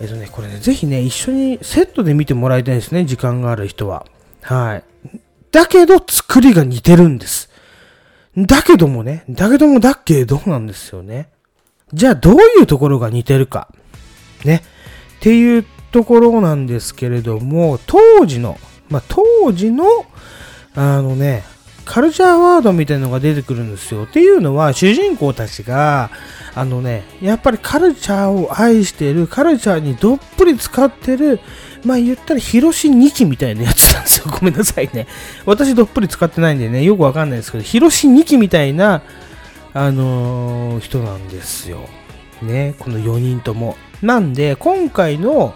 [0.00, 4.06] えっとねこれねぜひね一緒にセットで見てもらいたいですね時間がある人は。
[4.42, 4.84] はい。
[5.52, 7.50] だけど作りが似てるんです。
[8.36, 11.28] だけどもねだけどもだけどなんですよね。
[11.92, 13.68] じゃあどういうところが似てるか。
[14.44, 14.62] ね。
[15.18, 18.58] っていうところなんですけれども当時の
[18.88, 19.84] まあ当時の
[20.74, 21.44] あのね
[21.84, 24.04] カルチャーワードみたいなのが出てくるんですよ。
[24.04, 26.10] っていうのは、主人公たちが、
[26.54, 31.40] あのね、やっぱりカルチャーを愛してる、カルチャーにどっぷり使ってる、
[31.84, 34.26] まあ言ったら、広し2期みたいなやつなんですよ。
[34.30, 35.06] ごめんなさいね。
[35.46, 39.02] 私どっぷり使ってないんでね、よくわかんないですけど、広し2期みたいな、
[39.74, 41.88] あのー人なんですよ。
[42.42, 43.76] ね、この4人とも。
[44.02, 45.54] なんで、今回の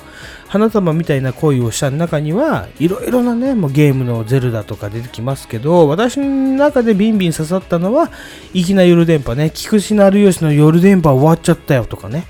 [0.56, 8.10] 花束みたいな恋をした中には、いろいろなね、もうゲームのゼルダとか出てきますけど、私の中でビンビン刺さったのは、
[8.54, 12.24] 粋な夜電波ね、菊池成吉の夜電波終わっちゃったよとかね。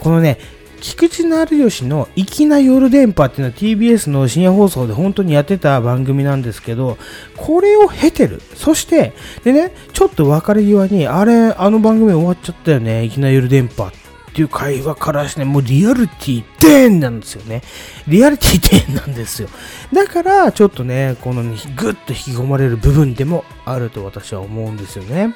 [0.00, 0.38] このね、
[0.80, 6.98] 菊池成吉の粋な夜電波っていうのは TBS の深夜放送で本当にやってた番組なんですけど、
[7.36, 8.42] これを経てる。
[8.54, 9.12] そして、
[9.44, 14.07] でね、ちょっと別れ際に、あれ、あの番組終わっちゃったよね、粋な夜電波って
[14.42, 17.62] いう会話からしてね、もうリアリティデーンなんですよね。
[18.06, 19.48] リアリティデーンなんですよ。
[19.92, 25.34] だから、ちょっとね、このね、ぐっと引き込まれる部分でもあると私は思うんですよね。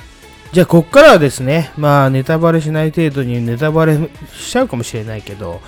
[0.52, 3.96] じゃあ、こっからはですね、まあ、ネタバレしない程度にネタバレ
[4.34, 5.62] しちゃうかもしれないけど、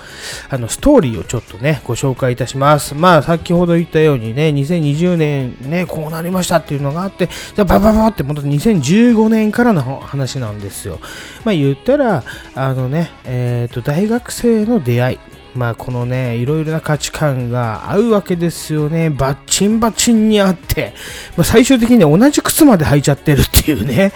[0.47, 2.93] あの、ストーリーをちょっとね、ご紹介いたします。
[2.93, 10.99] まあ、先ほど言ったようにね、2020年ね、こうなりましたっていうのがあって、じゃあ、バババって、また2015年からの話なんですよ。
[11.45, 12.23] まあ、言ったら、
[12.53, 15.34] あのね、えっ、と、大学生の出会い。
[15.55, 19.09] まあこのね、いろいろな価値観が合うわけですよね。
[19.09, 20.93] バッチンバチンにあって、
[21.37, 24.11] まあ、最終的には同じ靴まで履いちゃってるっていうね。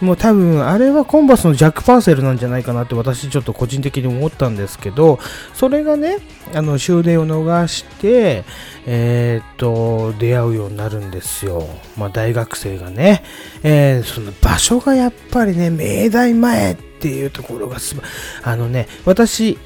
[0.00, 5.18] もう多分、あれはコンバスのジャック・パーセルなんじゃないかなって私ちょっと個人的に思ったんですけど、
[5.52, 6.18] それがね、
[6.54, 8.44] あの終電を逃して、
[8.86, 11.66] えーっと、出会うようになるんですよ。
[11.96, 13.24] まあ大学生がね。
[13.62, 18.02] えーその場所がやっぱりね、明大前っていうところがすば、
[18.42, 19.58] あのね、私、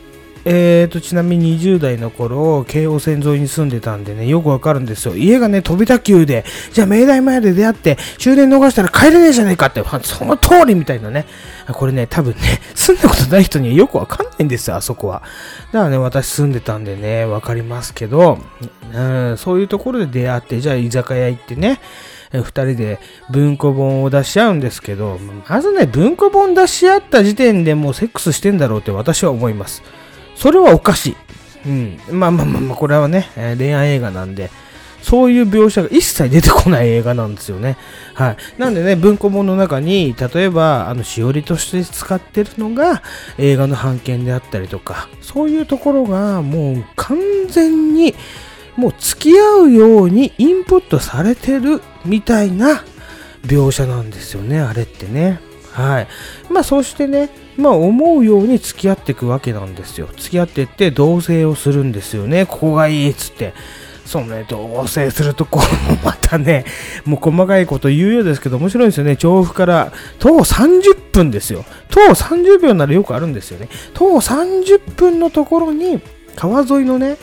[0.51, 5.15] えーと、ちなみに20代の頃、京王線沿いに住んでたんでね、よくわかるんですよ。
[5.15, 11.27] 家がね、飛び田急で、じゃあ明大前で出会って、終電逃したら帰れねえじゃねえかって、その通りみたいなね。
[11.71, 12.41] これね、多分ね、
[12.75, 15.23] 住んだことない人にはよくわかんないんですよ、あそこは。
[15.71, 18.39] だからね、私住んでたんでね、わかりますけど、
[18.95, 21.79] うん、そういうところで出会って、じゃあ居酒屋行ってね、
[22.33, 29.83] え二人で文庫本を出し合うんですけど、まずね、文庫本出し合った時点でもうセックスしてんだろうって私は思います。
[30.39, 31.17] それはおかしい。
[31.67, 32.01] うん。
[32.11, 34.51] まあまあまあまあ、これはね、えー恋愛映画なんで、
[35.03, 37.77] そういう描写が一切出てこない映画なんですよね。
[38.15, 38.37] はい。
[38.57, 43.03] なんでね、文庫本の中に、例えば、あの、しおりとして使ってるのが、
[43.37, 47.19] 映画の版権であったりとか、そういうところが、もう完
[47.49, 48.15] 全に、
[48.77, 52.85] もう付き合うようにインプットされてるみたいな
[53.45, 55.41] 描写なんですよね、あれってね。
[55.73, 56.09] はい。
[56.49, 57.29] まあ、そしてね、
[57.59, 60.09] まあ、思うように付き合っていくわけなんですよ。
[60.17, 62.47] 付き合ってって同棲をするんですよね。
[62.47, 63.53] ここがいいっつって。
[64.07, 65.67] そのね、同棲するところ
[66.03, 66.65] またね、
[67.05, 69.17] もう細かいこと言うようですけど、面白いんですよね。
[69.17, 71.67] 調布から、徒歩30分ですよ。
[71.91, 73.69] 徒歩30秒ならよくあるんですよね。
[73.93, 76.01] 徒歩30分のところに、
[76.37, 77.19] 川沿いのね、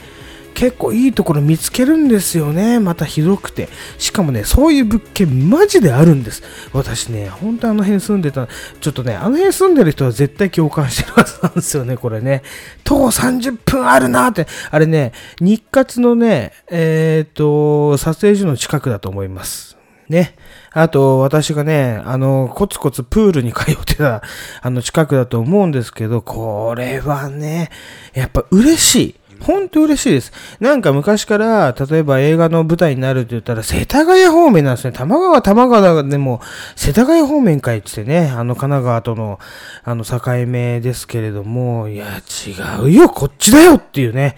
[0.56, 2.80] 結構いいところ見つけるんですよね。
[2.80, 3.68] また広くて。
[3.99, 6.41] しかもね、そういう物件マジであるんです。
[6.74, 8.47] 私ね、本当あの辺住んでた、
[8.80, 12.41] ちょっとね、あの辺住んでる人は絶対共感してるはずなんですよね、これね。
[12.84, 14.47] 徒歩30分あるなって。
[14.72, 19.76] あれね、日活のね、えっ、と、撮影所の近くだと思います。
[20.10, 20.36] ね。
[20.72, 24.24] あと、私がね、あの、コツコツプールに通ってた、
[24.62, 27.72] あの、近くだと思うんですけど、これはね、
[28.14, 29.16] やっぱ嬉しい。
[29.41, 30.31] 本当嬉しいです。
[30.59, 34.91] なんか昔から、例えば映画の舞台になるって言ったら、世田谷方面なんですね。
[34.91, 36.41] 玉川、玉川でも、
[36.75, 39.39] 世田谷方面かいってってね、あの神奈川との、
[39.83, 44.36] あの境目ですけれども、いや、違うよ、こっちだよっていうね。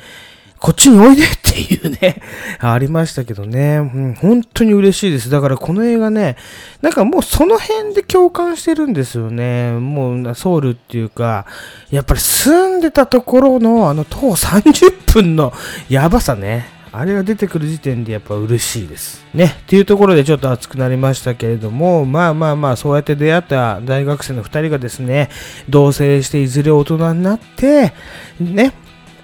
[0.60, 2.22] こっちにおいでっていうね、
[2.60, 5.30] ありましたけどね、うん、本当に嬉しいです。
[5.30, 6.36] だからこの映画ね、
[6.82, 9.74] なんかもうその辺で共感してるんですよね。
[9.74, 11.46] もうソウルっていうか、
[11.92, 15.54] やっぱり住んでたところのあの徒歩30分の
[15.90, 16.78] やばさね。
[16.92, 19.24] あれが出てくる時点でやっぱ嬉しいです。
[19.34, 19.46] ね。
[19.46, 25.30] っていうところでちょっと熱くなりましたけれども、まあまあまあ、そうやって出会った大学生の2人がですね、
[25.70, 27.94] 同棲していずれ大人になって、
[28.40, 28.74] ね、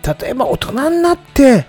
[0.05, 1.65] 例えば大人になって、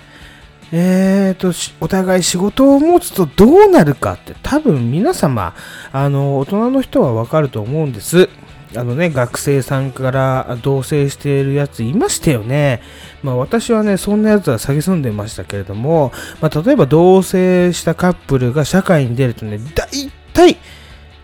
[0.73, 5.55] えーと、お互い仕事を持つとどうなるかって多分皆様、
[5.93, 8.29] あの、大人の人はわかると思うんです。
[8.77, 12.83] あのね、学生さんから同棲しているやついましたよね。
[13.23, 19.89] まあ私はね、そんなやつは詐欺住んでましたけれども、まあ例えば同棲したカップルが社会に出るとね、大
[20.33, 20.57] 体、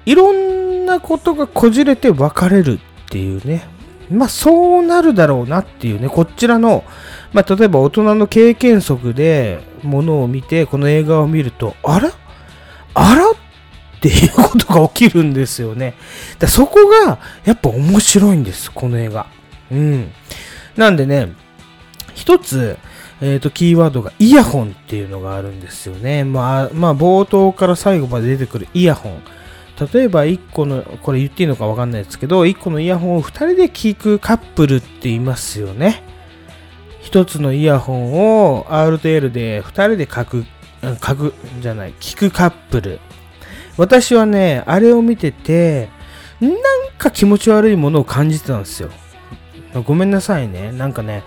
[0.07, 3.65] いろんなことがこじれて別れるっていうね。
[4.11, 6.85] まあそうなるだろうなっていうね、こちらの、
[7.33, 12.11] まあ例えば大人の経験則でものを見て、この映画を見ると、あら？
[12.95, 13.31] あら？
[13.31, 13.35] っ
[14.01, 15.95] ていうことが起きるんですよね。
[16.39, 19.27] だそこがやっぱ面白いんです、この映画。
[19.71, 20.11] うん。
[20.77, 21.33] なんでね、
[22.15, 22.79] 一つ、
[23.21, 26.25] えっ、と、キーワードがイヤホンっていうのがあるんですよね。
[26.25, 29.23] まあ、まあ、冒頭から最後まで出てくるイヤホン
[29.93, 36.03] 例えば1個の、これ言っていいのかわかんないですけど、1個のイヤホンを2人で聞くカップルって言いますよね。
[37.03, 40.45] 1つのイヤホンを R と L で2人で書く、
[40.83, 43.01] 書くじゃない、聞くカップル。
[43.77, 45.89] 私はね、あれを見てて、
[46.41, 46.53] なん
[46.99, 48.91] か気持ち悪いものを感じてたんですよ。
[49.85, 50.73] ごめんなさいね。
[50.73, 51.23] なんかね、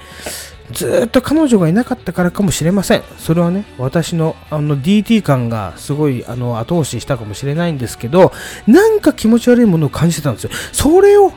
[0.72, 3.04] ずっと彼女がいなかったからかもしれません。
[3.18, 8.32] それはね、私のあの DT 感がすごいあの後押ししたかもしれないんですけど、
[8.66, 10.50] なんか気持ち悪いものを感じてたんですよ。
[10.72, 11.32] それを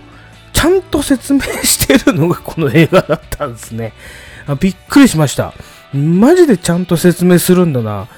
[0.53, 3.93] ちゃんと説明してるのがこの映画だったんですね。
[4.47, 5.53] あびっくりしました。
[5.93, 8.09] マジでちゃんと説明するんだな。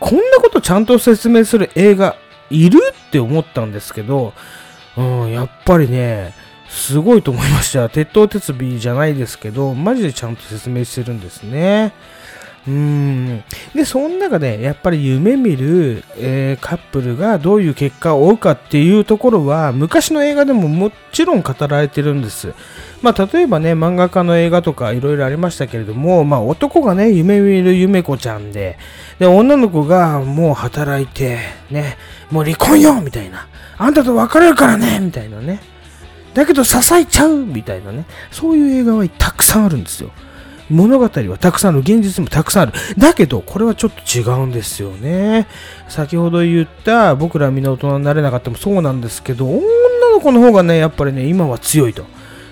[0.00, 2.16] こんなことちゃんと説明する映画
[2.50, 2.78] いる？
[3.08, 4.32] って思ったんですけど、
[4.96, 6.34] うん、やっぱりね、
[6.68, 7.88] すごいと思いました。
[7.88, 11.92] 鉄頭鉄尾じゃないですけど、マジでちゃんと説明してるんですね。
[12.66, 13.42] うん。
[13.74, 22.52] で、その中で、やっぱり夢見る、えーカップルがどういう結果を追うかっていうところは、昔の映画でももちろん語られてるんです。
[23.00, 28.76] まあ、例えばね、漫画家の映画とかいろいろありましたけれども、まあ、男がね、夢見る夢子ちゃんで、
[29.18, 31.38] で、女の子がもう働いて、
[31.70, 31.96] ね、
[32.30, 33.46] もう離婚よみたいな。
[33.78, 35.60] あんたと別れるからねみたいなね。
[36.38, 38.04] だけど支えちゃうみたいなね。
[38.30, 40.12] そういう映画はたくさんあるんですよ。
[40.70, 41.80] 物語はたくさんある。
[41.80, 42.72] 現実もたくさんある。
[42.96, 45.48] だけど、これはちょっと違うんですよね。
[45.88, 49.60] 先ほど言った、僕らみんな大人になれなかったもそうなんですけど、女
[50.12, 52.04] の子の方がね、やっぱりね、今は強いと。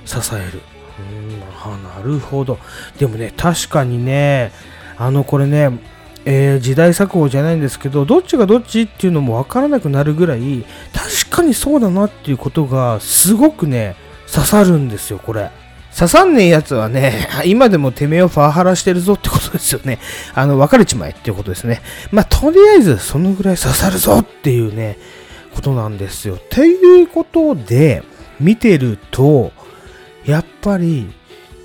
[0.04, 0.62] 支える。
[0.98, 2.58] うーん、あなるほど。
[2.98, 4.50] でもね、確かにね、
[4.98, 5.78] あの、これね、
[6.26, 13.96] えー時代錯誤じゃないんですけど、どっちがどっちっていうのもわからなくなるぐらい、確かにそうだなっていうことが、すごくね、
[14.30, 15.50] 刺さるんですよ、これ。
[15.96, 19.98] 刺さんねえやつはね、 今でもてめえをファーハラしてるぞってことですよね。
[20.34, 21.80] あの、別れちまえっていうことですね。
[22.10, 24.98] まあ、とりあえず、そのぐらい刺さるぞっていうね、
[25.54, 26.34] ことなんですよ。
[26.34, 28.02] っていうことで、
[28.40, 29.52] 見てると、
[30.26, 31.10] やっぱり、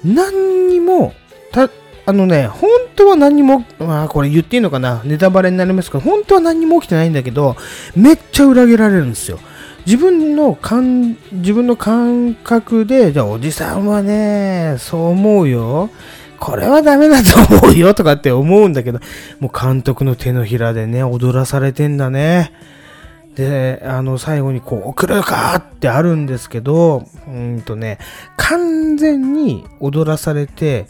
[0.05, 1.13] 何にも、
[1.51, 1.69] た、
[2.05, 5.01] あのね、本当は何にも、まあこれ言っていいのかな？
[5.05, 7.55] ネタバレになりますけど、本当は何にも起きてないんだけど、
[7.95, 9.39] めっちゃ裏切られるんですよ。
[9.85, 15.89] 自分の感、自分の感覚で、じゃあおじさんはね、そう思うよ。
[16.39, 18.99] これはダメだと思うよとかって思うんだけど、
[19.39, 22.51] もう監督の手のひらでね、踊らされてんだね。
[23.35, 27.99] で、あの、最後にこう、来るかってあるんですけど、うんとね、
[28.37, 30.87] 完全に踊らされて、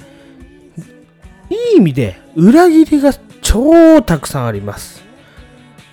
[1.52, 5.04] いい意味で裏切りが超たくさんあります。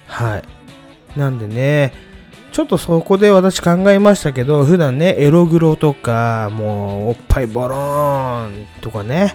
[0.07, 1.19] はい。
[1.19, 1.93] なんでね、
[2.53, 9.35] ちょっとそこで私考えましたけど、普段ね、エログロとか、もう、おっぱいボローンとかね、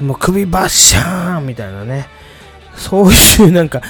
[0.00, 2.06] もう首バッシャーンみたいなね、
[2.76, 3.80] そういうなんか、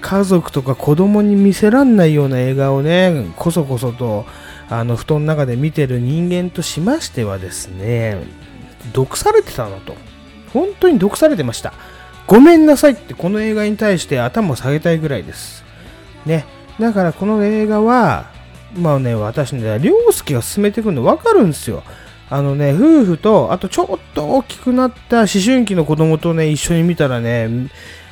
[0.00, 4.26] 家族とか子供に見せらんないような映画をね、こそこそと、
[4.68, 8.22] あの、布団の中で見てる人間としましてはですね、
[8.92, 9.94] 毒されてたなと。
[10.52, 11.72] 本当に毒されてました。
[12.26, 15.64] ごめんなさいってこの映画に対して頭を下げたいぐらいです。
[16.26, 16.44] ね。
[16.78, 18.26] だからこの映画は、
[18.76, 21.82] まあね、私ね、凌介が進めてくるの分かるんですよ。
[22.30, 27.48] あのね、夫婦と、あとちょっと大きくなった思春期の子供とね、一緒に見たらね、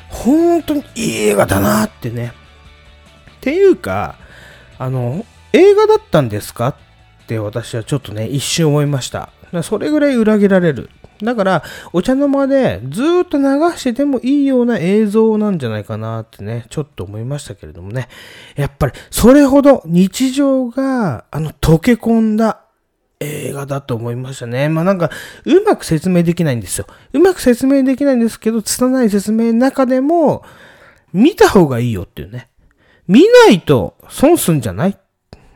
[0.09, 2.33] 本当にいい映画だなってね。
[3.37, 4.15] っていうか、
[4.79, 6.75] あの、映画だったんですかっ
[7.27, 9.29] て私はちょっとね、一瞬思いました。
[9.61, 10.89] それぐらい裏切られる。
[11.23, 11.63] だから、
[11.93, 13.43] お茶の間でずっと流
[13.77, 18.07] しててもいいような映像なんじゃないかなってね、ちょっと思いましたけれどもね。
[18.55, 22.61] やっぱり、それほど日常が、あの、溶け込んだ
[23.19, 24.69] 映画だと思いましたね。
[24.69, 25.09] まあなんか、
[25.45, 26.85] うまく説明できないんですよ。
[27.13, 30.43] うまく説明できないんですけど、拙い説明の中でも、
[31.13, 32.49] 見た方がいいよっていうね。
[33.07, 34.97] 見ないと損すんじゃない？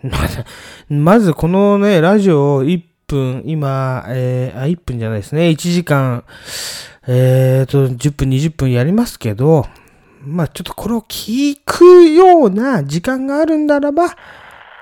[0.89, 2.81] まずこのね、ラジオ1
[3.11, 5.49] 分、今、えー、あ、1分じゃないですね。
[5.49, 6.23] 1時間、
[7.07, 9.65] えーと、10分、20分やりますけど、
[10.25, 14.15] まあちょっとこれを聞くような時間があるんならば、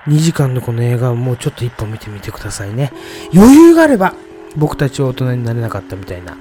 [0.06, 2.92] 2時間のこの映画をもうちょっと一本見てみてくださいね。
[3.34, 4.14] 余裕があれば、
[4.56, 6.36] 僕たちは大人になれなかったみたいな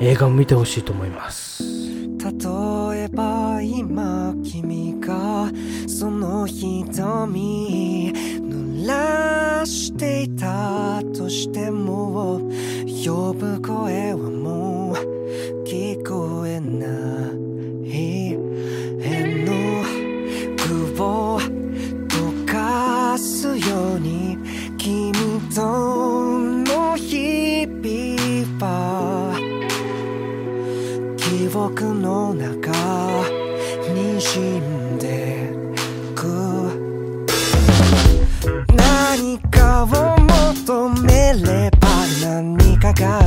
[0.00, 2.01] 映画を見てほしいと思います。
[2.22, 2.30] 例
[3.00, 5.50] えば今君が
[5.88, 12.40] その瞳濡らしていたとしても
[13.04, 16.86] 呼ぶ声はもう聞こえな
[17.36, 17.42] い。
[19.04, 19.52] 絵の
[20.94, 24.38] 具を溶かすように
[24.78, 25.12] 君
[25.52, 29.31] との日々は
[31.52, 32.70] 僕の中
[33.92, 35.52] に滲んで
[36.14, 36.26] く。
[38.74, 39.86] 何かを
[40.64, 41.88] 求めれば
[42.24, 43.20] 何かが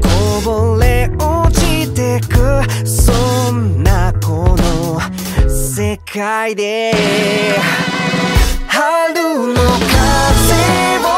[0.00, 2.62] こぼれ落ちてく。
[2.86, 5.00] そんなこの
[5.50, 6.92] 世界で。
[8.68, 9.64] 春の風
[11.00, 11.08] を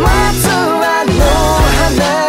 [0.00, 0.08] 待
[0.40, 1.12] つあの
[2.16, 2.25] 花。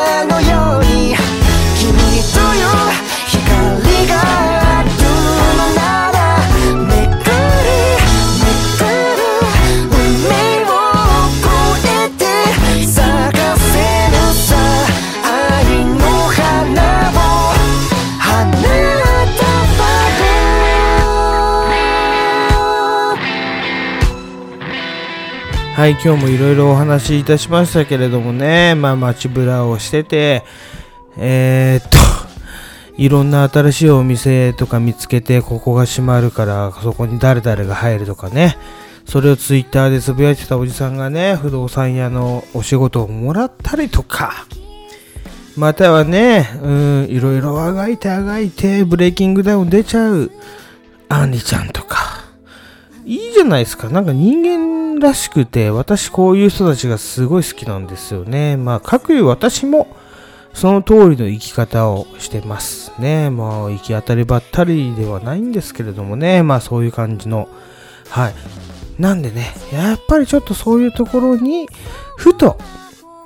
[25.78, 30.44] はい、今日もいろいろお話しいたしましたけれどもね、まあ街ぶらをしてて、
[31.18, 32.00] えー、っと、
[32.98, 38.58] いろんな新しいお店とか見つけて、ここが閉まるから、そこに誰々が入るとかね、
[39.06, 44.48] それをツイッターでつぶやいてたおじさんがね、不動産屋のお仕事をもらったりとか、
[45.56, 50.32] またはね、うん、いろいろあがいてあがいて、ブレイキングダウン出ちゃう、
[51.08, 52.17] アンリちゃんとか、
[53.08, 53.90] いいじゃないですか。
[53.90, 58.58] なんか人間らしくて、私こういう人たちがすごい好きなんですよね。
[58.58, 59.88] まあ、かくいう私も、
[60.54, 63.30] その通りの生き方をしてますね。
[63.30, 66.44] まあ、行き当たりばったりではないんですけれどもね。
[66.44, 67.48] まあ、そういう感じの。
[68.10, 68.34] はい。
[69.00, 71.70] なんでね、やっぱりちょっとそういうところに、
[72.18, 72.58] ふと、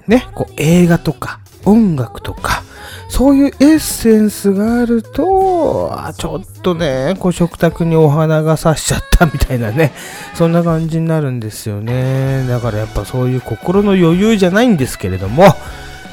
[0.06, 2.64] ね、こう映画とか音楽とか、
[3.10, 9.92] そういうエッセンスがあると、ちょっとね、こう食卓にお花が咲しちゃったみたいなね、
[10.34, 12.46] そんな感じになるんですよね。
[12.48, 15.44] だからやっぱそういう心の余裕じゃないんですけれども、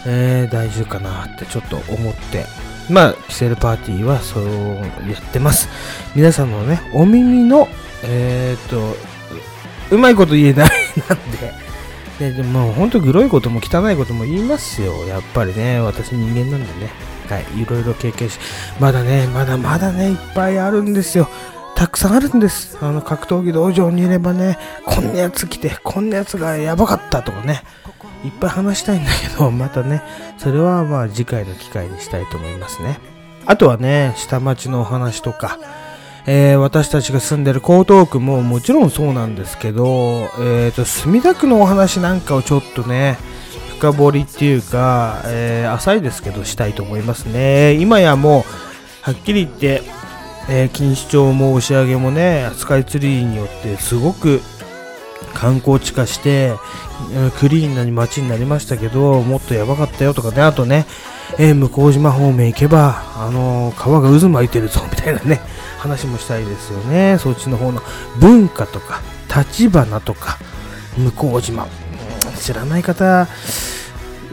[0.07, 2.47] えー、大丈夫かなってちょっと思って、
[2.91, 4.47] まあ、キセルパーティーはそう
[5.09, 5.69] やってます。
[6.17, 7.69] 皆さんのね、お耳の、
[8.05, 8.97] えー、っと、
[9.95, 10.71] うまいこと言えない
[11.09, 11.68] なんで、
[12.21, 15.07] ね、でも本当グロいことも汚いことも言いますよ。
[15.07, 16.91] やっぱりね、私人間なんでね。
[17.29, 18.39] はい、いろいろ経験し、
[18.81, 21.29] まだね、まだまだね、いっぱいあるんですよ。
[21.79, 22.77] たくさんあるんです。
[22.81, 27.63] あの、格闘技道場にいればね、こんなやつ来て、こんなやつがやばかったとかね、
[28.25, 30.03] いっぱい話したいんだけど、 またね、
[30.39, 32.99] それはまあ次回の機会にしたいと思いますね。
[33.47, 35.59] あとはね、下町のお話とか、
[36.31, 43.17] えー私たちが住んでる江東区ももちろんそうなんですけど、えー、と墨田区のお話なんかをちょっとね
[43.79, 47.73] 深掘りっていうか、えー浅いですけどしたいと思いますね。
[47.81, 48.43] 今やもう
[49.01, 49.83] はっきり言って、
[50.51, 54.43] えー錦糸町も押上もねスカイツリーによってすごく
[55.33, 56.53] 観光地化して
[57.39, 60.43] クリーンな街になりましたけどもっとやばかったよとかね。
[60.43, 60.85] あとね、
[61.39, 65.41] えー向島方面行けばあのー川が渦巻いてるぞみたいなね。
[65.79, 67.19] 話もしたいですよね。
[67.19, 67.81] そっちの方の
[68.21, 69.01] 文化とか
[69.35, 70.39] 立花とか
[70.97, 71.67] 向島。
[72.41, 73.27] 知らない方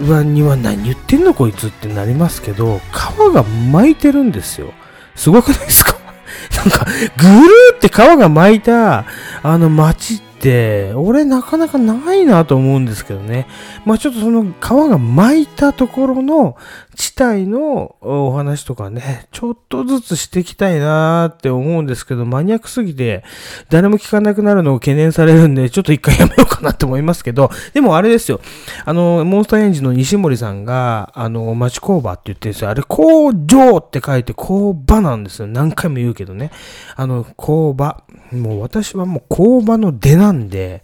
[0.08, 4.74] はには何言ってんのこいつってなりますけど川が巻いてるんですよ。
[5.16, 5.96] すごくないですか？
[6.58, 6.86] なんか、
[7.18, 9.06] ぐるーって川が巻いた、
[9.42, 13.48] あの街って、俺なかなかないなと思うんですけどね。
[13.86, 16.58] まあちょっとその川が巻いたところの
[16.96, 23.24] 地帯のお話とかね、ちょっとずつしていきたいなーって思うんですけど、マニアックすぎて、
[23.70, 28.40] 誰も聞かなくなるのを懸念されるんで、ちょっと一回やめようかなって思いますけど、でもあれですよ。
[28.86, 32.70] あの、モンスターエンジンの西森さんが、あの、町工場って言ってるんですよ。
[32.70, 35.48] あれ、工場って書いて工場なんですよ。
[35.48, 36.52] 何回も言うけどね。
[36.96, 38.04] あの、工場。
[38.32, 40.84] もう私はもう工場の出なんで、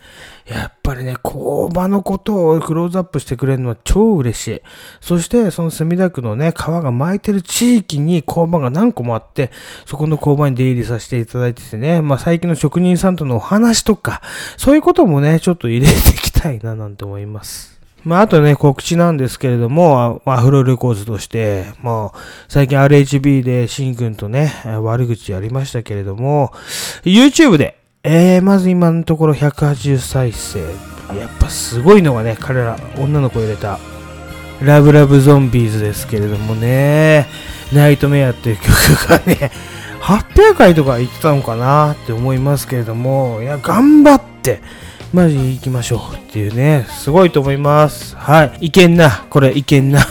[0.52, 4.62] やっぱりね、工場のことをクローズアップしてくれるのは超嬉しい。
[5.00, 9.52] そして、その墨田区のね、川が巻いてる地域に工場が何個もあって、
[9.86, 14.22] そこの工場に出入りさせていただいててね、まあ最近の職人さんとのお話とか、
[14.58, 17.80] そういうこともね、ちょっと入れていきたいななんて思います。
[18.04, 22.18] まあ、あとね、告知なんですけれども、アフロレコーズとして、まあ、
[22.48, 24.52] 最近 RHB でシンくんとね、
[24.82, 26.52] 悪口やりましたけれども、
[27.04, 30.60] YouTube で、えー、まず今のところ180再生。
[31.16, 33.80] やっぱすごいのがね、彼ら、女の子入れた、
[34.62, 37.28] ラブラブゾンビーズですけれどもね、
[37.74, 39.52] ナイトメアっていう曲がね、
[40.02, 44.62] 800回とか言ってたのかなって思いますけれども、いや、頑張って、
[45.14, 48.16] マジ行きましょうっていうね、すごいと思います。
[48.16, 48.68] はい。
[48.68, 49.26] いけんな。
[49.30, 50.08] これいけんな。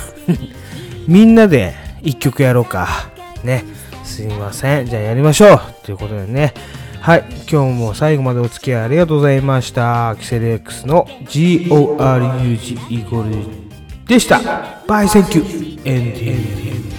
[1.09, 3.11] みんなで一曲やろうか。
[3.43, 3.65] ね。
[4.05, 4.87] すいません。
[4.87, 5.61] じゃあやりましょう。
[5.85, 6.55] ということでね。
[7.01, 7.25] はい。
[7.51, 10.15] 今日も最後までお付き合いありがとうございました。
[10.21, 14.83] キセル X の GORUG イコールでした。
[14.87, 15.81] bye thank you。
[15.87, 16.90] エンディング。